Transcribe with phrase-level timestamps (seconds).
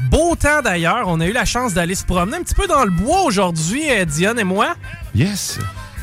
[0.00, 1.04] Beau temps d'ailleurs.
[1.06, 3.90] On a eu la chance d'aller se promener un petit peu dans le bois aujourd'hui,
[3.90, 4.74] euh, Diane et moi.
[5.14, 5.58] Yes.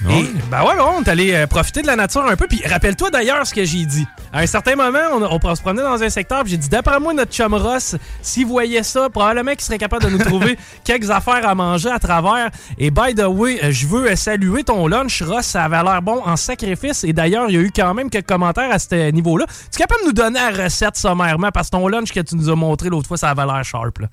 [0.10, 2.48] Et, ben ouais, bon, on est allé euh, profiter de la nature un peu.
[2.48, 4.06] Puis rappelle-toi d'ailleurs ce que j'ai dit.
[4.32, 6.70] À un certain moment, on, on, on se promenait dans un secteur, puis j'ai dit,
[6.70, 10.58] d'après moi, notre chum Ross, s'il voyait ça, probablement qu'il serait capable de nous trouver
[10.84, 12.50] quelques affaires à manger à travers.
[12.78, 15.46] Et by the way, euh, je veux euh, saluer ton lunch, Ross.
[15.46, 17.04] Ça avait l'air bon en sacrifice.
[17.04, 19.46] Et d'ailleurs, il y a eu quand même quelques commentaires à ce niveau-là.
[19.72, 21.52] Tu es capable de nous donner la recette sommairement?
[21.52, 24.00] Parce que ton lunch que tu nous as montré l'autre fois, ça avait l'air sharp.
[24.00, 24.08] Là.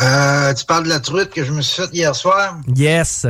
[0.00, 2.56] Euh, tu parles de la truite que je me suis faite hier soir?
[2.74, 3.26] Yes.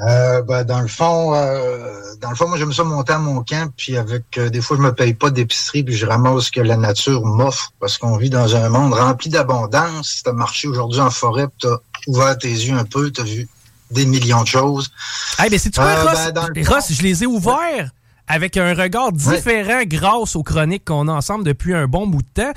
[0.00, 3.42] Euh, ben, dans le fond, euh, dans le fond, moi j'aime ça monter à mon
[3.42, 6.52] camp, puis avec euh, des fois je me paye pas d'épicerie, puis je ramasse ce
[6.52, 10.08] que la nature m'offre, parce qu'on vit dans un monde rempli d'abondance.
[10.08, 13.24] Si t'as marché aujourd'hui en forêt, tu as ouvert tes yeux un peu, tu as
[13.24, 13.48] vu
[13.90, 14.88] des millions de choses.
[15.36, 16.32] Hey, mais c'est quoi, euh, Ross?
[16.54, 17.90] Ben, Ross, je les ai ouverts
[18.28, 19.86] avec un regard différent ouais.
[19.86, 22.52] grâce aux chroniques qu'on a ensemble depuis un bon bout de temps.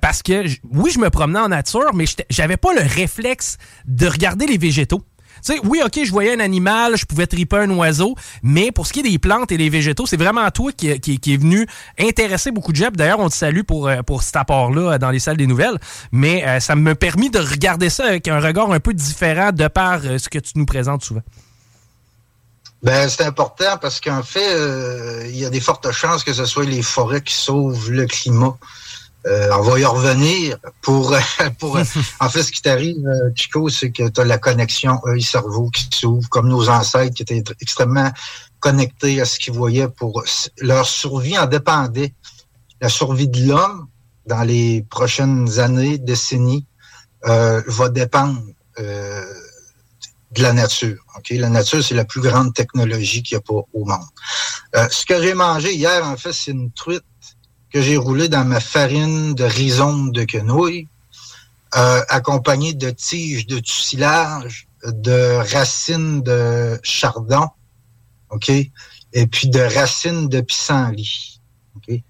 [0.00, 4.46] Parce que, oui, je me promenais en nature, mais j'avais pas le réflexe de regarder
[4.46, 5.02] les végétaux.
[5.44, 8.86] Tu sais, oui, OK, je voyais un animal, je pouvais triper un oiseau, mais pour
[8.86, 11.66] ce qui est des plantes et des végétaux, c'est vraiment toi qui, est venu
[11.98, 12.88] intéresser beaucoup de gens.
[12.92, 15.78] D'ailleurs, on te salue pour, pour cet apport-là dans les salles des nouvelles,
[16.12, 19.68] mais euh, ça m'a permis de regarder ça avec un regard un peu différent de
[19.68, 21.22] par euh, ce que tu nous présentes souvent.
[22.82, 26.44] Ben, c'est important parce qu'en fait, euh, il y a des fortes chances que ce
[26.44, 28.56] soit les forêts qui sauvent le climat.
[29.26, 31.14] Euh, on va y revenir pour,
[31.58, 31.76] pour
[32.20, 33.04] en fait, ce qui t'arrive,
[33.34, 37.42] Chico, c'est que tu as la connexion œil-cerveau qui s'ouvre, comme nos ancêtres qui étaient
[37.60, 38.10] extrêmement
[38.60, 40.22] connectés à ce qu'ils voyaient pour
[40.58, 42.14] leur survie en dépendait.
[42.80, 43.88] La survie de l'homme
[44.26, 46.66] dans les prochaines années, décennies,
[47.26, 48.40] euh, va dépendre
[48.78, 49.24] euh,
[50.32, 50.98] de la nature.
[51.18, 51.38] Okay?
[51.38, 54.00] La nature, c'est la plus grande technologie qu'il n'y a pas au monde.
[54.74, 57.04] Euh, ce que j'ai mangé hier, en fait, c'est une truite
[57.72, 60.88] que j'ai roulé dans ma farine de rhizome de quenouille,
[61.76, 67.48] euh, accompagnée de tiges de tussilage, de racines de chardon,
[68.30, 68.50] OK?
[68.50, 71.40] Et puis de racines de pissenlit.
[71.76, 72.02] OK?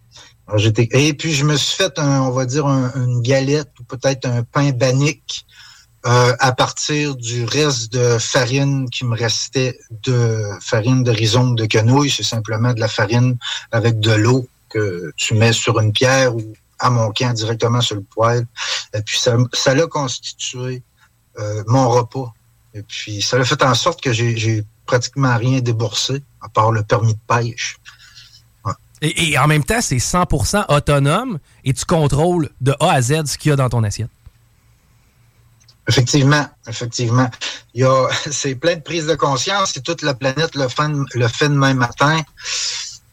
[0.93, 4.27] Et puis je me suis fait un, on va dire, un, une galette ou peut-être
[4.27, 5.47] un pain banique
[6.07, 11.67] euh, à partir du reste de farine qui me restait de farine de rhizome de
[11.67, 12.11] quenouille.
[12.11, 13.37] C'est simplement de la farine
[13.73, 16.43] avec de l'eau que tu mets sur une pierre ou
[16.79, 18.47] à mon camp directement sur le poêle.
[18.95, 20.83] Et puis ça, ça l'a constitué
[21.39, 22.33] euh, mon repas.
[22.75, 26.83] Et puis ça a fait en sorte que j'ai pratiquement rien déboursé à part le
[26.83, 27.79] permis de pêche.
[28.65, 28.73] Ouais.
[29.01, 33.27] Et, et, en même temps, c'est 100% autonome et tu contrôles de A à Z
[33.27, 34.11] ce qu'il y a dans ton assiette.
[35.89, 37.31] Effectivement, effectivement.
[37.75, 39.73] Il y a, c'est plein de prises de conscience.
[39.73, 42.21] Si toute la planète le fait, le fait demain matin,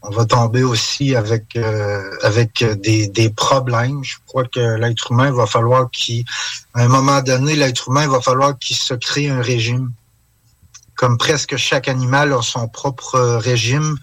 [0.03, 4.03] on va tomber aussi avec euh, avec des, des problèmes.
[4.03, 6.25] Je crois que l'être humain va falloir qu'il,
[6.73, 9.91] à un moment donné, l'être humain va falloir qu'il se crée un régime.
[10.95, 13.97] Comme presque chaque animal a son propre régime.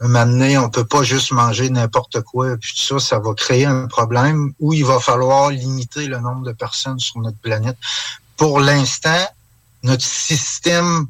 [0.00, 2.58] Un donné, on peut pas juste manger n'importe quoi.
[2.58, 6.44] Puis tout ça, ça va créer un problème où il va falloir limiter le nombre
[6.44, 7.78] de personnes sur notre planète.
[8.36, 9.26] Pour l'instant,
[9.82, 11.06] notre système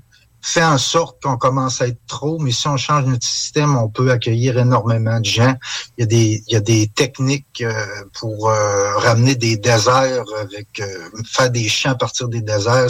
[0.46, 3.88] fait en sorte qu'on commence à être trop, mais si on change notre système, on
[3.88, 5.56] peut accueillir énormément de gens.
[5.98, 7.72] Il y a des, il y a des techniques euh,
[8.12, 12.86] pour euh, ramener des déserts avec euh, faire des champs à partir des déserts.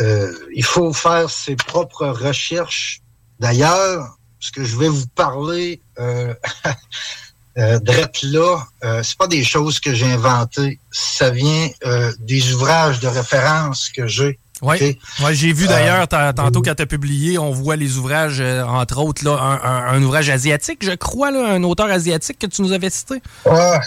[0.00, 3.00] Euh, il faut faire ses propres recherches.
[3.38, 6.34] D'ailleurs, ce que je vais vous parler euh,
[7.80, 10.80] drette là, euh, c'est pas des choses que j'ai inventées.
[10.90, 11.68] Ça vient
[12.18, 16.86] des ouvrages de référence que j'ai Oui, ouais, j'ai vu d'ailleurs, tantôt quand tu as
[16.86, 21.62] publié, on voit les ouvrages, entre autres, là, un, ouvrage asiatique, je crois, là, un
[21.62, 23.22] auteur asiatique que tu nous avais cité.
[23.46, 23.78] Ouais.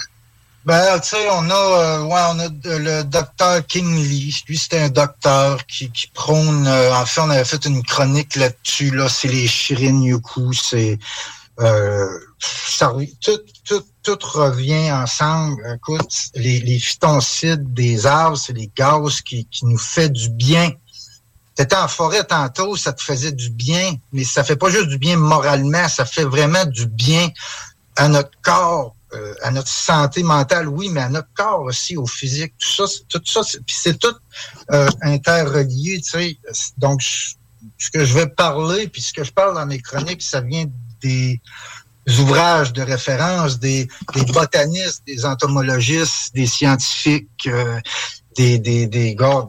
[0.66, 2.48] Ben, tu sais, on a, euh, ouais, on a
[2.80, 4.44] le docteur King Lee.
[4.48, 6.66] Lui, c'est un docteur qui, qui prône.
[6.68, 8.92] Euh, en fait, on avait fait une chronique là-dessus.
[8.92, 10.54] Là, c'est les Shirin Yuku.
[10.54, 11.00] C'est
[11.60, 12.08] euh,
[12.40, 15.64] ça, tout, tout, tout revient ensemble.
[15.76, 20.72] Écoute, les, les phytoncides des arbres, c'est des gaz qui, qui nous fait du bien.
[21.56, 24.98] T'étais en forêt tantôt, ça te faisait du bien, mais ça fait pas juste du
[24.98, 27.30] bien moralement, ça fait vraiment du bien
[27.96, 32.08] à notre corps, euh, à notre santé mentale, oui, mais à notre corps aussi, au
[32.08, 34.16] physique, tout ça, tout ça, puis c'est tout
[34.72, 36.38] euh, interrelié, tu sais.
[36.78, 40.42] Donc, ce que je vais parler, puis ce que je parle dans mes chroniques, ça
[40.42, 40.66] vient
[41.02, 41.40] des
[42.20, 43.88] ouvrages de référence, des,
[44.34, 47.80] botanistes, des entomologistes, des scientifiques, euh,
[48.36, 49.48] des, des, des gars,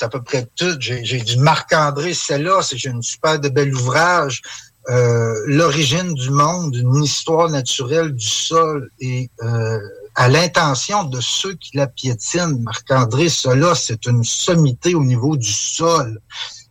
[0.00, 0.76] à peu près tout.
[0.80, 4.42] J'ai du Marc-André là j'ai une super de bel ouvrage.
[4.90, 9.78] Euh, l'origine du monde, une histoire naturelle du sol et euh,
[10.14, 12.58] à l'intention de ceux qui la piétinent.
[12.60, 16.20] Marc-André cela c'est une sommité au niveau du sol.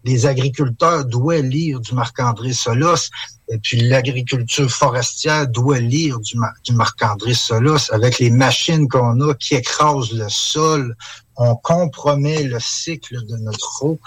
[0.08, 3.10] Les agriculteurs doivent lire du Marc-André Solos,
[3.50, 6.38] et puis l'agriculture forestière doit lire du,
[6.74, 7.92] Marc-André Solos.
[7.92, 10.96] Avec les machines qu'on a qui écrasent le sol,
[11.36, 14.00] on compromet le cycle de notre eau.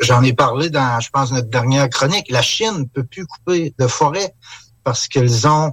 [0.00, 2.30] J'en ai parlé dans, je pense, notre dernière chronique.
[2.30, 4.34] La Chine ne peut plus couper de forêt
[4.84, 5.72] parce qu'elles ont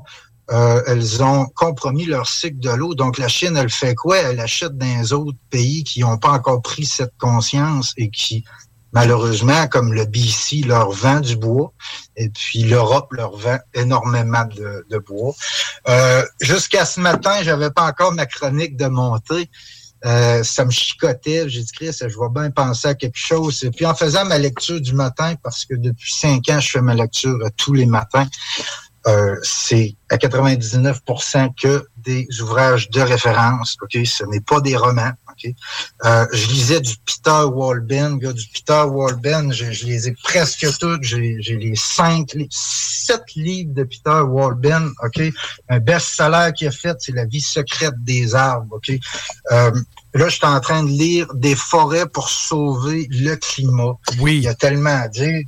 [0.54, 2.94] euh, elles ont compromis leur cycle de l'eau.
[2.94, 4.18] Donc la Chine, elle fait quoi?
[4.18, 8.44] Elle achète dans les autres pays qui n'ont pas encore pris cette conscience et qui,
[8.92, 11.74] malheureusement, comme le BC, leur vend du bois,
[12.16, 15.34] et puis l'Europe leur vend énormément de, bois.
[15.90, 19.50] Euh, jusqu'à ce matin, j'avais pas encore ma chronique de montée.
[20.06, 21.50] Euh, ça me chicotait.
[21.50, 23.64] J'ai dit, Chris, je vais bien penser à quelque chose.
[23.64, 26.82] Et puis en faisant ma lecture du matin, parce que depuis cinq ans, je fais
[26.82, 28.28] ma lecture tous les matins,
[29.08, 33.78] euh, c'est à 99% que des ouvrages de référence.
[33.82, 35.12] Ok, ce n'est pas des romans.
[35.30, 35.52] Ok,
[36.06, 39.52] euh, je lisais du Peter Walben, gars, du Peter Walben.
[39.52, 41.00] Je, je les ai presque tous.
[41.02, 44.92] J'ai, les cinq, les sept livres de Peter Walben.
[45.04, 45.22] Ok,
[45.70, 48.76] un best-seller qu'il a fait, c'est La vie secrète des arbres.
[48.76, 48.92] Ok,
[49.52, 49.72] euh,
[50.16, 53.98] Là, je suis en train de lire Des forêts pour sauver le climat.
[54.20, 54.38] Oui.
[54.38, 55.42] Il y a tellement à dire.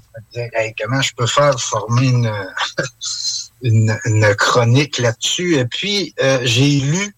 [0.81, 2.31] comment je peux faire former une,
[3.62, 3.98] une,
[4.38, 5.57] chronique là-dessus.
[5.57, 7.16] Et puis, euh, j'ai lu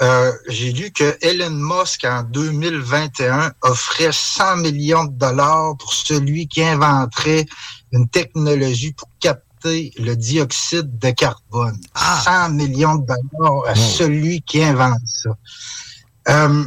[0.00, 6.46] euh, j'ai lu que Elon Musk en 2021 offrait 100 millions de dollars pour celui
[6.46, 7.46] qui inventerait
[7.90, 11.80] une technologie pour capter le dioxyde de carbone.
[11.96, 12.48] 100 ah.
[12.48, 15.30] millions de dollars à celui qui invente ça.
[16.28, 16.64] Euh,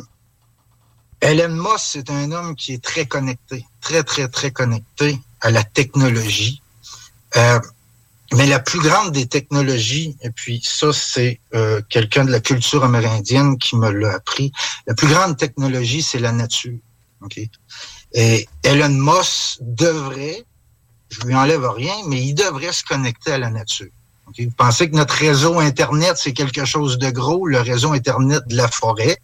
[1.21, 5.63] Elon Musk, c'est un homme qui est très connecté, très, très, très connecté à la
[5.63, 6.61] technologie.
[7.37, 7.59] Euh,
[8.33, 12.83] mais la plus grande des technologies, et puis ça, c'est euh, quelqu'un de la culture
[12.83, 14.51] amérindienne qui me l'a appris,
[14.87, 16.79] la plus grande technologie, c'est la nature.
[17.21, 17.39] OK?
[18.13, 20.43] Et Elon Musk devrait,
[21.09, 23.89] je lui enlève rien, mais il devrait se connecter à la nature.
[24.37, 28.55] Vous pensez que notre réseau Internet, c'est quelque chose de gros, le réseau Internet de
[28.55, 29.17] la forêt?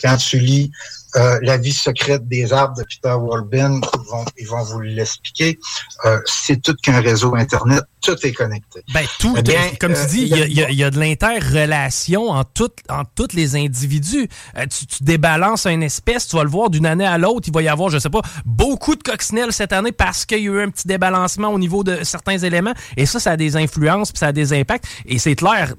[0.00, 0.70] Quand tu lis
[1.16, 5.58] euh, La vie secrète des arbres de Peter Walben, ils vont, ils vont vous l'expliquer.
[6.04, 8.82] Euh, c'est tout qu'un réseau Internet, tout est connecté.
[8.92, 12.44] Ben, tout, eh comme tu euh, dis, il y, a, y, a de l'interrelation en,
[12.44, 14.28] toutes en tous les individus.
[14.70, 17.62] tu, tu, débalances une espèce, tu vas le voir d'une année à l'autre, il va
[17.62, 20.62] y avoir, je sais pas, beaucoup de coccinelles cette année parce qu'il y a eu
[20.62, 22.74] un petit débalancement au niveau de certains éléments.
[22.96, 24.86] Et ça, ça a des influences, puis ça a des impacts.
[25.06, 25.74] Et c'est clair,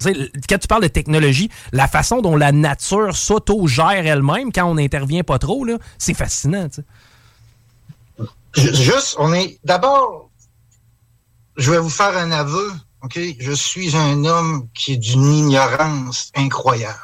[0.47, 5.22] quand tu parles de technologie, la façon dont la nature s'auto-gère elle-même quand on intervient
[5.23, 6.67] pas trop, là, c'est fascinant.
[8.55, 9.59] Juste, on est.
[9.63, 10.29] D'abord,
[11.57, 12.71] je vais vous faire un aveu.
[13.39, 16.99] Je suis un homme qui est d'une ignorance incroyable.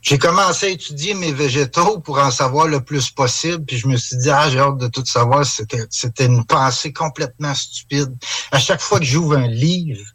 [0.00, 3.96] J'ai commencé à étudier mes végétaux pour en savoir le plus possible, puis je me
[3.96, 5.44] suis dit, ah, j'ai hâte de tout savoir.
[5.44, 8.16] C'était, c'était une pensée complètement stupide.
[8.52, 10.06] À chaque fois que j'ouvre un livre,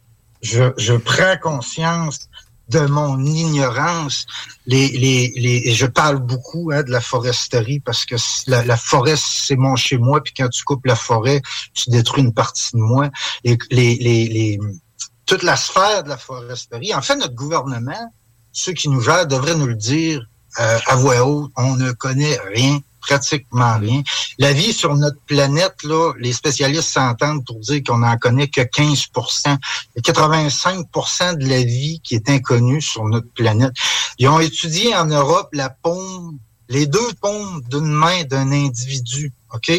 [0.41, 2.29] je prends conscience
[2.71, 4.25] de mon ignorance.
[4.65, 8.15] Les, les, les, je parle beaucoup hein, de la foresterie parce que
[8.47, 10.21] la, la forêt, c'est mon chez moi.
[10.23, 11.41] Puis quand tu coupes la forêt,
[11.73, 13.09] tu détruis une partie de moi.
[13.43, 14.59] Les, les, les,
[15.25, 16.93] toute la sphère de la foresterie.
[16.95, 18.13] En fait, notre gouvernement,
[18.51, 20.25] ceux qui nous gèrent, devraient nous le dire
[20.59, 21.51] euh, à voix haute.
[21.57, 24.01] On ne connaît rien pratiquement rien.
[24.37, 28.61] La vie sur notre planète, là, les spécialistes s'entendent pour dire qu'on n'en connaît que
[28.61, 29.57] 15%
[29.95, 33.73] Il 85% de la vie qui est inconnue sur notre planète.
[34.17, 36.37] Ils ont étudié en Europe la paume
[36.71, 39.33] les deux paumes d'une main d'un individu.
[39.53, 39.71] OK?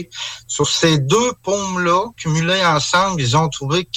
[0.47, 3.89] Sur ces deux paumes-là, cumulées ensemble, ils ont trouvé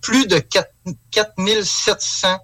[0.00, 0.70] plus de 4,
[1.10, 2.38] 4700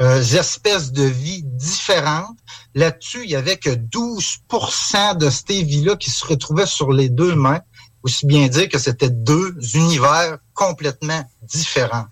[0.00, 2.36] euh, espèces de vie différentes.
[2.74, 7.34] Là-dessus, il y avait que 12% de ces vies-là qui se retrouvaient sur les deux
[7.34, 7.60] mains.
[8.04, 12.06] Aussi bien dire que c'était deux univers complètement différents.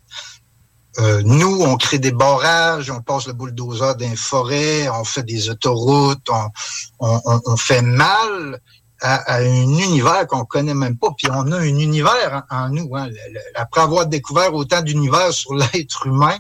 [0.99, 5.51] Euh, nous, on crée des barrages, on passe le bulldozer dans forêts, on fait des
[5.51, 6.29] autoroutes,
[6.99, 8.61] on, fait mal
[9.03, 11.11] à, un univers qu'on connaît même pas.
[11.17, 12.91] Puis on a un univers en, nous.
[12.97, 13.11] Hein.
[13.55, 16.39] après avoir découvert autant d'univers sur l'être humain,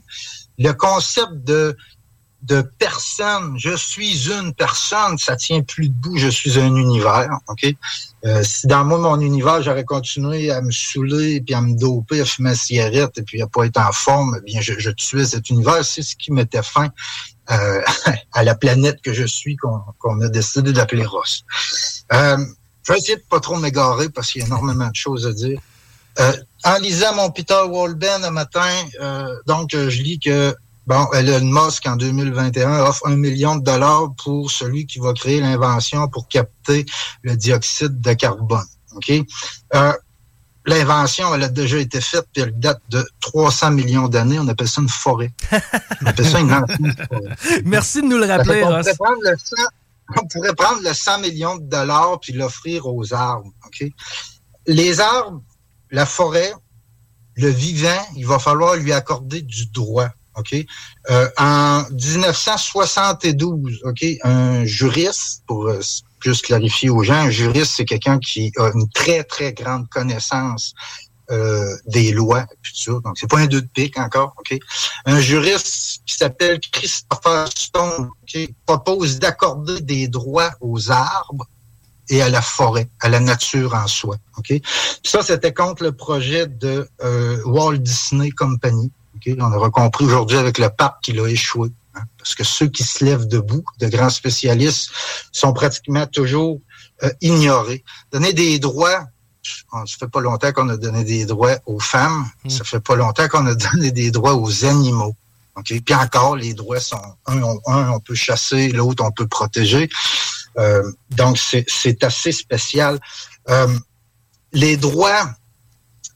[0.59, 1.77] le concept de
[2.47, 7.75] de personne, je suis une personne, ça tient plus debout, je suis un univers, ok?
[8.25, 12.21] Euh, si dans moi, mon univers, j'aurais continué à me saouler, puis à me doper,
[12.21, 14.91] à fumer ma cigarette, et puis à pas être en forme, eh bien, je, je
[14.91, 16.89] tuais cet univers, c'est ce qui mettait fin
[17.51, 17.83] euh,
[18.33, 21.45] à la planète que je suis, qu'on a décidé d'appeler Ross.
[22.13, 22.37] Euh,
[22.85, 25.33] je vais essayer de pas trop m'égarer, parce qu'il y a énormément de choses à
[25.33, 25.59] dire.
[26.21, 26.33] Euh,
[26.65, 28.71] en lisant mon Peter Walben un matin,
[29.47, 30.55] donc je lis que
[30.87, 35.41] Bon, Elon Musk, en 2021, offre un million de dollars pour celui qui va créer
[35.41, 36.87] l'invention pour capter
[37.23, 38.65] le dioxyde de carbone.
[38.95, 39.13] OK?
[39.75, 39.93] Euh,
[40.69, 44.41] L'invention, elle a déjà été faite, puis elle date de 300 millions d'années.
[44.41, 45.33] On appelle ça une forêt.
[46.03, 47.37] On appelle ça une forêt.
[47.65, 49.57] Merci de nous le rappeler, on, pourrait prendre le 100,
[50.17, 53.53] on pourrait prendre le 100 millions de dollars puis l'offrir aux arbres.
[53.65, 53.89] OK?
[54.67, 55.41] Les arbres,
[55.97, 56.53] la forêt,
[57.37, 60.11] le vivant, il va falloir lui accorder du droit.
[61.09, 65.81] Euh, en 1972, OK, un juriste, pour euh,
[66.21, 70.75] juste clarifier aux gens, un juriste, c'est quelqu'un qui a une très, très grande connaissance
[71.31, 72.93] euh, des lois, puis ça.
[73.03, 74.35] Donc, c'est pas un deux de pique encore?
[75.07, 78.11] Un juriste qui s'appelle Christopher Stone,
[78.67, 81.47] propose d'accorder des droits aux arbres
[82.09, 84.17] et à la forêt, à la nature en soi.
[84.39, 84.55] OK?
[85.03, 86.89] ça, c'était contre le projet de
[87.45, 88.91] Walt Disney Company,
[89.39, 91.71] on aura compris aujourd'hui avec le pape qu'il a échoué.
[91.95, 94.91] Hein, parce que ceux qui se lèvent debout, de grands spécialistes,
[95.33, 96.61] sont pratiquement toujours
[97.03, 97.85] euh, ignorés.
[98.13, 99.07] Donner des droits,
[99.43, 102.51] ça fait pas longtemps qu'on a donné des droits aux femmes, hmm.
[102.51, 105.17] ça fait pas longtemps qu'on a donné des droits aux animaux.
[105.57, 105.81] Okay?
[105.81, 109.89] Puis encore, les droits sont un, on, peut chasser, l'autre on peut protéger.
[110.59, 112.99] Euh, donc c'est assez spécial.
[113.49, 113.69] Euh,
[114.53, 115.31] les droits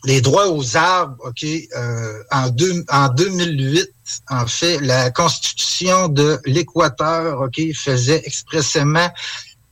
[0.05, 3.87] les droits aux arbres, OK, euh, en, deux, en 2008,
[4.31, 9.09] en fait, la Constitution de l'Équateur, OK, faisait expressément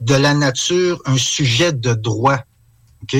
[0.01, 2.41] de la nature un sujet de droit.
[3.03, 3.17] OK?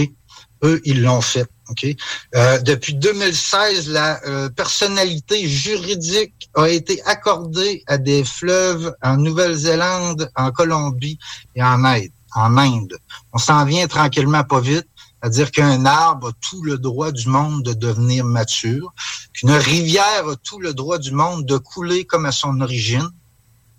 [0.65, 1.49] Eux, ils l'ont fait.
[1.69, 1.87] OK?
[2.35, 10.31] Euh, depuis 2016, la euh, personnalité juridique a été accordée à des fleuves en Nouvelle-Zélande,
[10.37, 11.19] en Colombie
[11.55, 12.99] et en Inde.
[13.33, 14.87] On s'en vient tranquillement pas vite.
[15.21, 18.93] C'est-à-dire qu'un arbre a tout le droit du monde de devenir mature,
[19.33, 23.09] qu'une rivière a tout le droit du monde de couler comme à son origine,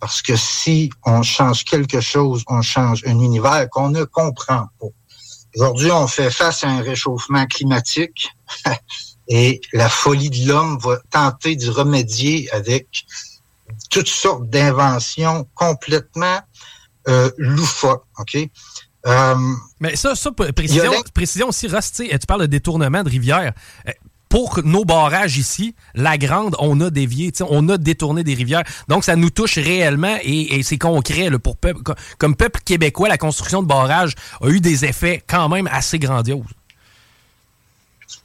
[0.01, 4.88] parce que si on change quelque chose, on change un univers qu'on ne comprend pas.
[5.56, 8.29] Aujourd'hui, on fait face à un réchauffement climatique
[9.27, 13.06] et la folie de l'homme va tenter d'y remédier avec
[13.89, 16.39] toutes sortes d'inventions complètement
[17.08, 18.06] euh, loufoques.
[18.20, 18.38] OK?
[19.06, 19.36] Euh,
[19.79, 23.53] Mais ça, ça précision, précision aussi, Ross, tu parles de détournement de rivière.
[24.29, 28.63] Pour nos barrages ici, la grande, on a dévié, on a détourné des rivières.
[28.88, 31.31] Donc, ça nous touche réellement et, c'est concret.
[31.43, 31.81] pour peuple,
[32.19, 36.45] comme peuple québécois, la construction de barrages a eu des effets quand même assez grandioses.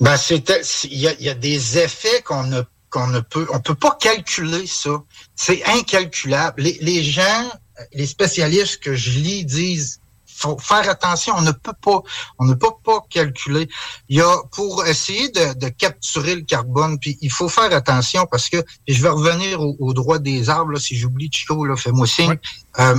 [0.01, 5.03] Ben, il y, a des effets qu'on ne, peut, on peut pas calculer ça.
[5.35, 6.63] C'est incalculable.
[6.63, 7.51] Les gens,
[7.95, 10.01] les spécialistes que je lis disent,
[10.45, 11.35] faut faire attention.
[11.37, 12.03] On ne peut pas,
[12.39, 13.69] on ne peut pas calculer.
[14.09, 18.49] Il y a pour essayer de, capturer le carbone, puis il faut faire attention parce
[18.49, 20.79] que je vais revenir au, droit des arbres.
[20.79, 22.37] si j'oublie Chico, là, fais-moi signe.
[22.79, 22.95] Euh,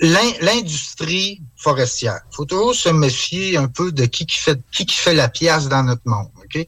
[0.00, 2.20] l'industrie forestière.
[2.30, 5.28] Il faut toujours se méfier un peu de qui qui fait qui qui fait la
[5.28, 6.30] pièce dans notre monde.
[6.44, 6.66] ok?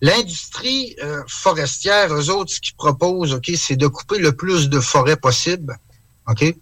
[0.00, 4.80] L'industrie euh, forestière, eux autres, ce qu'ils proposent, ok, c'est de couper le plus de
[4.80, 5.76] forêts possible.
[6.28, 6.54] ok?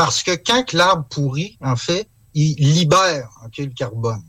[0.00, 3.28] Parce que quand l'arbre pourrit, en fait, il libère
[3.58, 4.22] le carbone.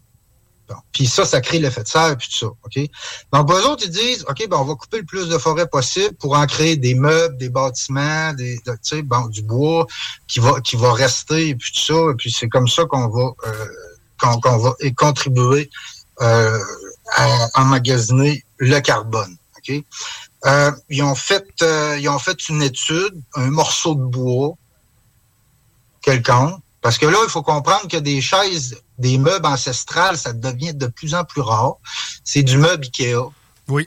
[0.91, 2.87] Puis ça, ça crée l'effet de serre, puis tout ça.
[3.31, 6.13] Donc, eux autres, ils disent, OK, ben, on va couper le plus de forêt possible
[6.15, 8.59] pour en créer des meubles, des bâtiments, des,
[9.03, 9.87] bon, du bois
[10.27, 12.11] qui va, qui va rester, et puis tout ça.
[12.11, 13.65] Et puis c'est comme ça qu'on va, euh,
[14.19, 15.69] qu'on, va contribuer
[16.19, 16.59] euh,
[17.13, 19.37] à emmagasiner le carbone.
[19.57, 19.81] OK?
[20.47, 21.45] Euh, ils ont fait,
[21.97, 24.57] ils ont fait une étude, un morceau de bois
[26.01, 26.59] quelconque.
[26.81, 30.87] Parce que là, il faut comprendre que des chaises, des meubles ancestrales, ça devient de
[30.87, 31.75] plus en plus rare.
[32.23, 33.29] C'est du meuble Ikea.
[33.67, 33.85] Oui.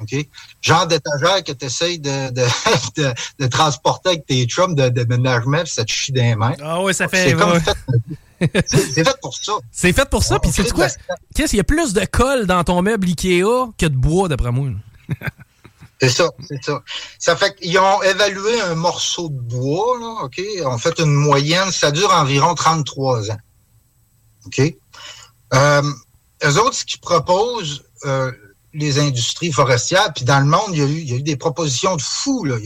[0.62, 2.30] Genre d'étagère que tu essayes de,
[2.97, 6.54] de, de, transporter avec tes chums de déménagement, puis ça te chie des mains.
[6.62, 7.37] Ah oui, ça fait...
[8.66, 9.52] C'est fait pour ça.
[9.71, 10.38] C'est fait pour ça.
[10.38, 10.87] Puis c'est quoi?
[11.35, 13.42] Qu'est-ce qu'il y a plus de colle dans ton meuble Ikea
[13.78, 14.68] que de bois, d'après moi?
[16.01, 16.83] C'est ça, c'est ça.
[17.19, 20.43] Ça fait qu'ils ont évalué un morceau de bois, là, OK?
[20.65, 23.39] En fait, une moyenne, ça dure environ 33 ans.
[24.47, 24.61] OK?
[25.55, 25.83] Euh,
[26.45, 28.33] eux autres, ce qu'ils proposent, euh,
[28.75, 31.23] les industries forestières, puis dans le monde, il y a eu, il y a eu
[31.23, 32.57] des propositions de fous, là.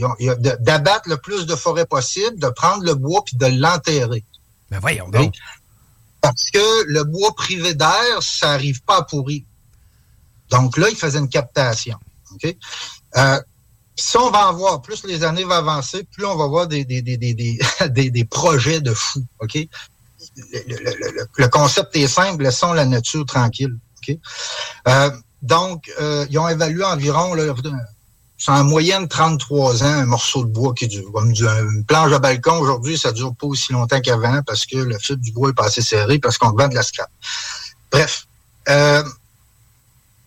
[0.61, 4.25] D'abattre le plus de forêts possible, de prendre le bois puis de l'enterrer.
[4.71, 5.35] Ben voyons donc.
[6.21, 9.43] Parce que le bois privé d'air, ça n'arrive pas à pourrir.
[10.51, 11.99] Donc là, il faisait une captation.
[12.35, 12.57] OK?
[13.17, 13.41] Euh,
[13.97, 16.85] si on va en voir, plus les années vont avancer, plus on va voir des,
[16.85, 19.25] des, des, des, des projets de fous.
[19.41, 19.59] OK?
[20.37, 23.77] Le, concept est simple, laissons la nature tranquille.
[23.99, 24.17] OK?
[24.87, 25.11] Euh,
[25.43, 27.55] donc, euh, ils ont évalué environ là,
[28.47, 31.11] en moyenne 33 ans, un morceau de bois qui dure.
[31.25, 35.17] Une planche à balcon, aujourd'hui, ça dure pas aussi longtemps qu'avant parce que le fil
[35.17, 37.11] du bois est pas assez serré parce qu'on vend de la scrap.
[37.91, 38.27] Bref.
[38.69, 39.03] Euh,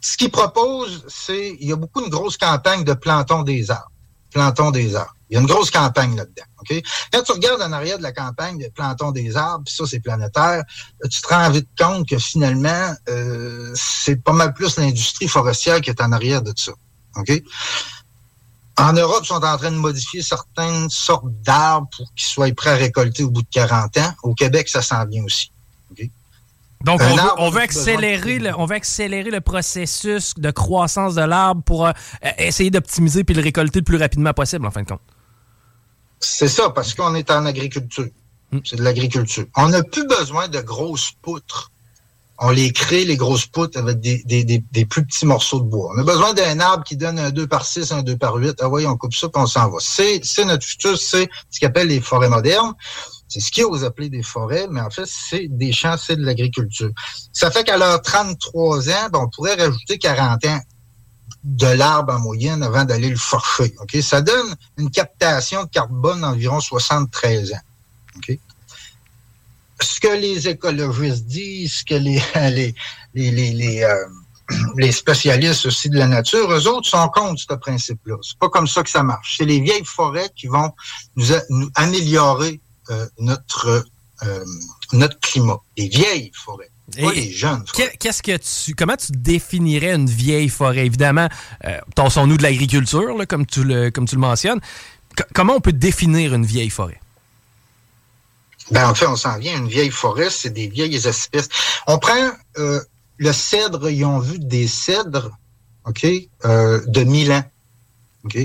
[0.01, 3.91] ce qu'ils proposent, c'est, il y a beaucoup de grosses campagnes de plantons des arbres.
[4.31, 5.15] Plantons des arbres.
[5.29, 6.43] Il y a une grosse campagne là-dedans.
[6.59, 6.83] OK?
[7.13, 9.99] Quand tu regardes en arrière de la campagne de plantons des arbres, puis ça, c'est
[9.99, 10.63] planétaire,
[11.09, 15.89] tu te rends vite compte que finalement, euh, c'est pas mal plus l'industrie forestière qui
[15.89, 16.73] est en arrière de ça.
[17.15, 17.31] OK?
[18.77, 22.71] En Europe, ils sont en train de modifier certaines sortes d'arbres pour qu'ils soient prêts
[22.71, 24.13] à récolter au bout de 40 ans.
[24.23, 25.51] Au Québec, ça s'en vient aussi.
[26.83, 27.01] Donc,
[27.37, 31.91] on veut, accélérer le, on veut accélérer le processus de croissance de l'arbre pour euh,
[32.37, 35.01] essayer d'optimiser puis le récolter le plus rapidement possible, en fin de compte.
[36.19, 38.07] C'est ça, parce qu'on est en agriculture.
[38.51, 38.59] Hmm.
[38.63, 39.45] C'est de l'agriculture.
[39.55, 41.71] On n'a plus besoin de grosses poutres
[42.43, 45.91] on les crée, les grosses poutres, avec des, des, des, plus petits morceaux de bois.
[45.95, 48.55] On a besoin d'un arbre qui donne un 2 par 6, un 2 par 8.
[48.61, 49.77] Ah oui, on coupe ça, puis on s'en va.
[49.79, 52.73] C'est, notre futur, c'est ce qu'on appelle les forêts modernes.
[53.31, 56.25] C'est ce qu'ils osent appeler des forêts, mais en fait, c'est des champs, c'est de
[56.25, 56.91] l'agriculture.
[57.31, 60.59] Ça fait qu'à leurs 33 ans, ben, on pourrait rajouter 40 ans
[61.45, 63.73] de l'arbre en moyenne avant d'aller le forcher.
[64.01, 68.31] Ça donne une captation de carbone d'environ 73 ans.
[69.81, 72.21] Ce que les écologistes disent, ce que les,
[73.13, 73.95] les, les, euh,
[74.75, 78.17] les, spécialistes aussi de la nature, eux autres sont contre ce principe-là.
[78.21, 79.37] C'est pas comme ça que ça marche.
[79.37, 80.71] C'est les vieilles forêts qui vont
[81.15, 82.59] nous, améliorer
[83.19, 83.85] notre,
[84.23, 84.45] euh,
[84.93, 85.59] notre climat.
[85.77, 86.69] Les vieilles forêts.
[86.99, 87.63] Pas les jeunes.
[87.99, 90.85] Qu'est-ce que tu, comment tu définirais une vieille forêt?
[90.85, 91.29] Évidemment,
[91.65, 91.79] euh,
[92.25, 94.59] nous de l'agriculture, comme tu le, comme tu le mentionnes.
[95.33, 96.99] comment on peut définir une vieille forêt?
[98.71, 99.57] Ben, en fait, on s'en vient.
[99.57, 101.49] Une vieille forêt, c'est des vieilles espèces.
[101.87, 102.79] On prend euh,
[103.17, 105.31] le cèdre, ils ont vu des cèdres,
[105.85, 106.05] OK,
[106.45, 107.43] euh, de 1000 ans.
[108.25, 108.37] OK?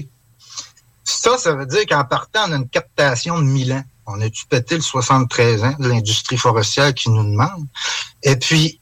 [1.04, 3.84] Ça, ça veut dire qu'en partant, on a une captation de 1000 ans.
[4.06, 7.66] On a-tu pété le 73 ans de l'industrie forestière qui nous demande?
[8.22, 8.80] Et puis,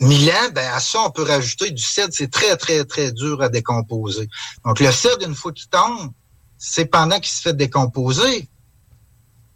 [0.00, 2.12] 1000 ans, ben, à ça, on peut rajouter du cèdre.
[2.12, 4.28] C'est très, très, très dur à décomposer.
[4.64, 6.12] Donc, le cèdre, une fois qu'il tombe,
[6.58, 8.48] c'est pendant qu'il se fait décomposer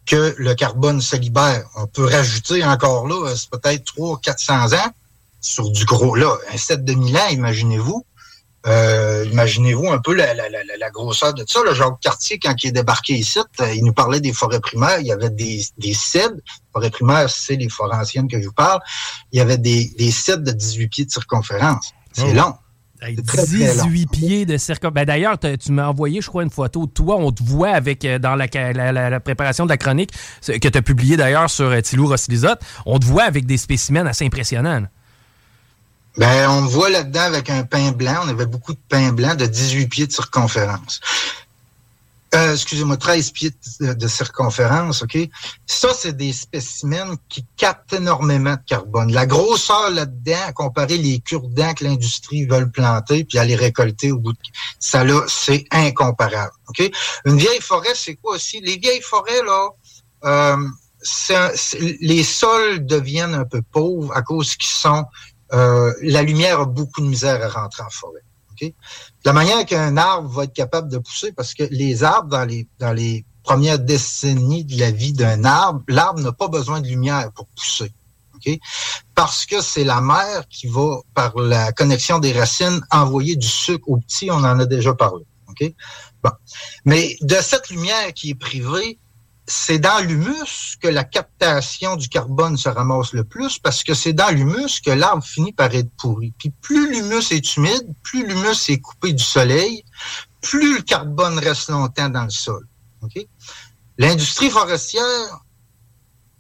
[0.07, 1.66] que le carbone se libère.
[1.77, 4.92] On peut rajouter encore là, c'est peut-être 300 400 ans
[5.40, 6.14] sur du gros.
[6.14, 8.05] Là, un 7 2000 ans, imaginez-vous.
[8.66, 11.61] Euh, imaginez-vous un peu la, la, la, la, grosseur de ça.
[11.64, 15.00] Le Jacques Cartier, quand il est débarqué ici, euh, il nous parlait des forêts primaires.
[15.00, 16.40] Il y avait des, des cèdres.
[16.72, 18.81] Forêts primaires, c'est les forêts anciennes que je vous parle.
[19.33, 21.92] Il y avait des, des cèdres de 18 pieds de circonférence.
[22.12, 22.35] C'est oh.
[22.35, 22.55] long.
[23.12, 24.94] 18 pieds de circonférence.
[24.94, 27.16] Ben, D'ailleurs, tu m'as envoyé, je crois, une photo de toi.
[27.18, 28.46] On te voit avec euh, dans la,
[29.11, 30.11] la, préparation de la chronique
[30.46, 32.61] que tu as publié d'ailleurs sur Tilou Rossilizotte.
[32.87, 34.87] On te voit avec des spécimens assez impressionnants.
[36.16, 38.20] Ben, on me voit là-dedans avec un pain blanc.
[38.24, 41.00] On avait beaucoup de pain blanc de 18 pieds de circonférence.
[42.35, 45.16] Euh, excusez-moi, 13 pieds de, circonférence, OK?
[45.66, 49.12] Ça, c'est des spécimens qui captent énormément de carbone.
[49.12, 54.18] La grosseur là-dedans, à comparer les cure-dents que l'industrie veut planter puis aller récolter au
[54.18, 54.38] bout de...
[54.81, 56.90] Ça, là, c'est incomparable, OK?
[57.24, 58.61] Une vieille forêt, c'est quoi aussi?
[58.61, 59.68] Les vieilles forêts, là,
[60.24, 60.57] euh,
[62.00, 65.05] les sols deviennent un peu pauvres à cause qu'ils sont...
[65.54, 68.22] Euh, la lumière a beaucoup de misère à rentrer en forêt.
[69.24, 72.66] La manière qu'un arbre va être capable de pousser, parce que les arbres, dans les,
[72.78, 77.30] dans les premières décennies de la vie d'un arbre, l'arbre n'a pas besoin de lumière
[77.32, 77.92] pour pousser.
[79.14, 83.88] Parce que c'est la mère qui va, par la connexion des racines, envoyer du sucre
[83.88, 85.24] au petit, on en a déjà parlé.
[86.22, 86.30] Bon.
[86.84, 88.98] Mais de cette lumière qui est privée,
[89.46, 94.14] c'est dans l'humus que la captation du carbone se ramasse le plus parce que c'est
[94.14, 96.33] dans l'humus que l'arbre finit par être pourri.
[96.38, 99.85] Puis plus l'humus est humide, plus l'humus est coupé du soleil,
[100.40, 102.66] plus le carbone reste longtemps dans le sol.
[103.98, 105.40] L'industrie forestière,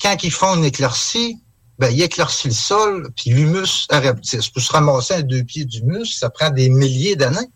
[0.00, 1.38] quand ils font une éclaircie,
[1.78, 4.48] ben, ils éclaircissent le sol, puis l'humus arrêtisse.
[4.48, 7.50] Pour se ramasser à deux pieds d'humus, ça prend des milliers d'années.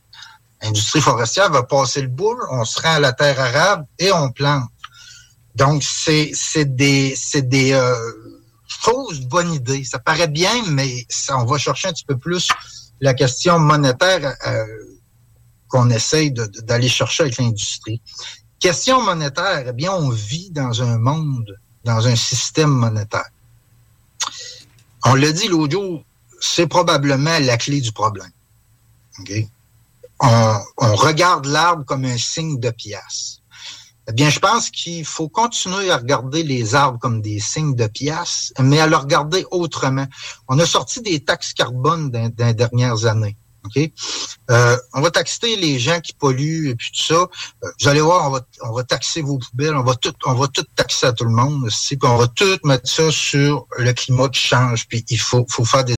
[0.62, 4.30] L'industrie forestière va passer le boule, on se rend à la terre arabe et on
[4.30, 4.68] plante.
[5.58, 7.94] Donc, c'est des, des euh,
[8.68, 9.82] fausses bonnes idées.
[9.82, 12.48] Ça paraît bien, mais on va chercher un petit peu plus
[13.00, 14.64] la question monétaire euh,
[15.68, 18.00] qu'on essaye d'aller chercher avec l'industrie.
[18.60, 23.30] Question monétaire, eh bien, on vit dans un monde, dans un système monétaire.
[25.06, 26.04] On l'a dit l'autre jour,
[26.40, 28.30] c'est probablement la clé du problème.
[30.20, 33.40] On, on regarde l'arbre comme un signe de pièce.
[34.08, 37.86] Eh bien, je pense qu'il faut continuer à regarder les arbres comme des signes de
[37.86, 40.06] pièces, mais à le regarder autrement.
[40.48, 43.36] On a sorti des taxes carbone dans, les dernières années.
[43.66, 43.90] OK?
[44.50, 47.28] Euh, on va taxer les gens qui polluent et puis tout ça.
[47.64, 50.34] Euh, vous allez voir, on va, on va taxer vos poubelles, on va tout, on
[50.34, 51.68] va tout taxer à tout le monde.
[51.68, 54.88] Puis on va tout mettre ça sur le climat qui change.
[54.88, 55.97] Puis il faut, faut faire des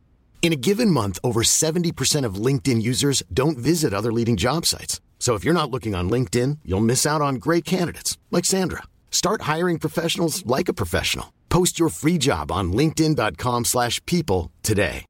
[0.41, 4.99] In a given month, over 70% of LinkedIn users don't visit other leading job sites.
[5.19, 8.81] So if you're not looking on LinkedIn, you'll miss out on great candidates like Sandra.
[9.11, 11.31] Start hiring professionals like a professional.
[11.49, 15.05] Post your free job on linkedin.com/people today.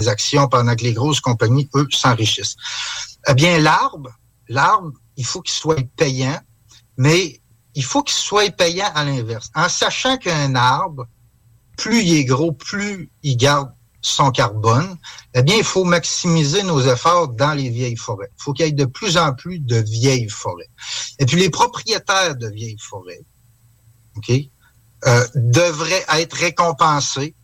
[0.00, 2.56] Les actions pendant que les grosses compagnies eux s'enrichissent.
[3.28, 4.10] Eh bien l'arbre,
[4.48, 6.40] l'arbre, il faut qu'il soit payant,
[6.96, 7.40] mais
[7.74, 9.50] il faut qu'il soit payant à l'inverse.
[9.54, 11.06] En sachant qu'un arbre
[11.80, 14.96] plus il est gros, plus il garde son carbone,
[15.34, 18.30] eh bien, il faut maximiser nos efforts dans les vieilles forêts.
[18.38, 20.70] Il faut qu'il y ait de plus en plus de vieilles forêts.
[21.18, 23.20] Et puis, les propriétaires de vieilles forêts,
[24.16, 24.30] OK,
[25.06, 27.34] euh, devraient être récompensés.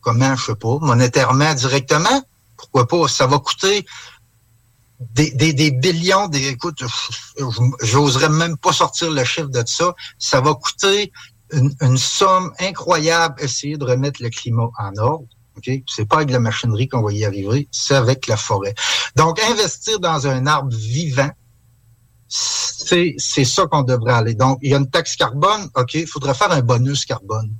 [0.00, 2.22] Comment, je sais pas, monétairement, directement?
[2.56, 3.08] Pourquoi pas?
[3.08, 3.84] Ça va coûter
[5.00, 6.82] des, des, billions, des, écoute,
[7.82, 9.94] j'oserais même pas sortir le chiffre de ça.
[10.18, 11.12] Ça va coûter
[11.52, 15.26] une, somme incroyable essayer de remettre le climat en ordre.
[15.56, 15.84] Okay?
[15.88, 18.74] C'est pas avec la machinerie qu'on va y arriver, c'est avec la forêt.
[19.16, 21.30] Donc, investir dans un arbre vivant,
[22.28, 24.34] c'est, c'est ça qu'on devrait aller.
[24.34, 27.54] Donc, il y a une taxe carbone, OK, il faudrait faire un bonus carbone.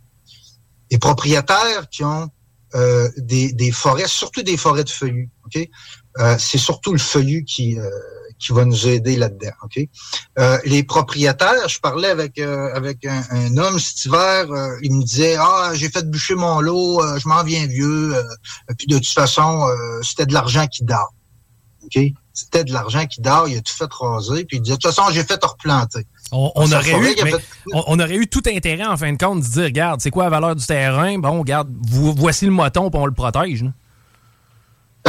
[0.90, 2.30] Les propriétaires qui ont
[2.74, 5.68] euh, des, des forêts, surtout des forêts de feuillus, OK,
[6.18, 7.88] euh, c'est surtout le feuillu qui, euh,
[8.38, 9.50] qui va nous aider là-dedans.
[10.38, 15.02] Euh, les propriétaires, je parlais avec euh, avec un, homme cet hiver, euh, il me
[15.02, 18.14] disait ah j'ai fait bûcher mon lot, je m'en viens vieux,
[18.76, 19.66] puis de toute façon
[20.02, 21.12] c'était de l'argent qui dort.
[22.32, 24.94] C'était de l'argent qui dort, il a tout fait raser, puis il disait de toute
[24.94, 26.06] façon j'ai fait replanter.
[26.30, 27.16] On, on aurait eu,
[27.72, 30.30] on, aurait eu tout intérêt en fin de compte de dire regarde c'est quoi la
[30.30, 33.64] valeur du terrain, bon regarde voici le moton, puis on le protège.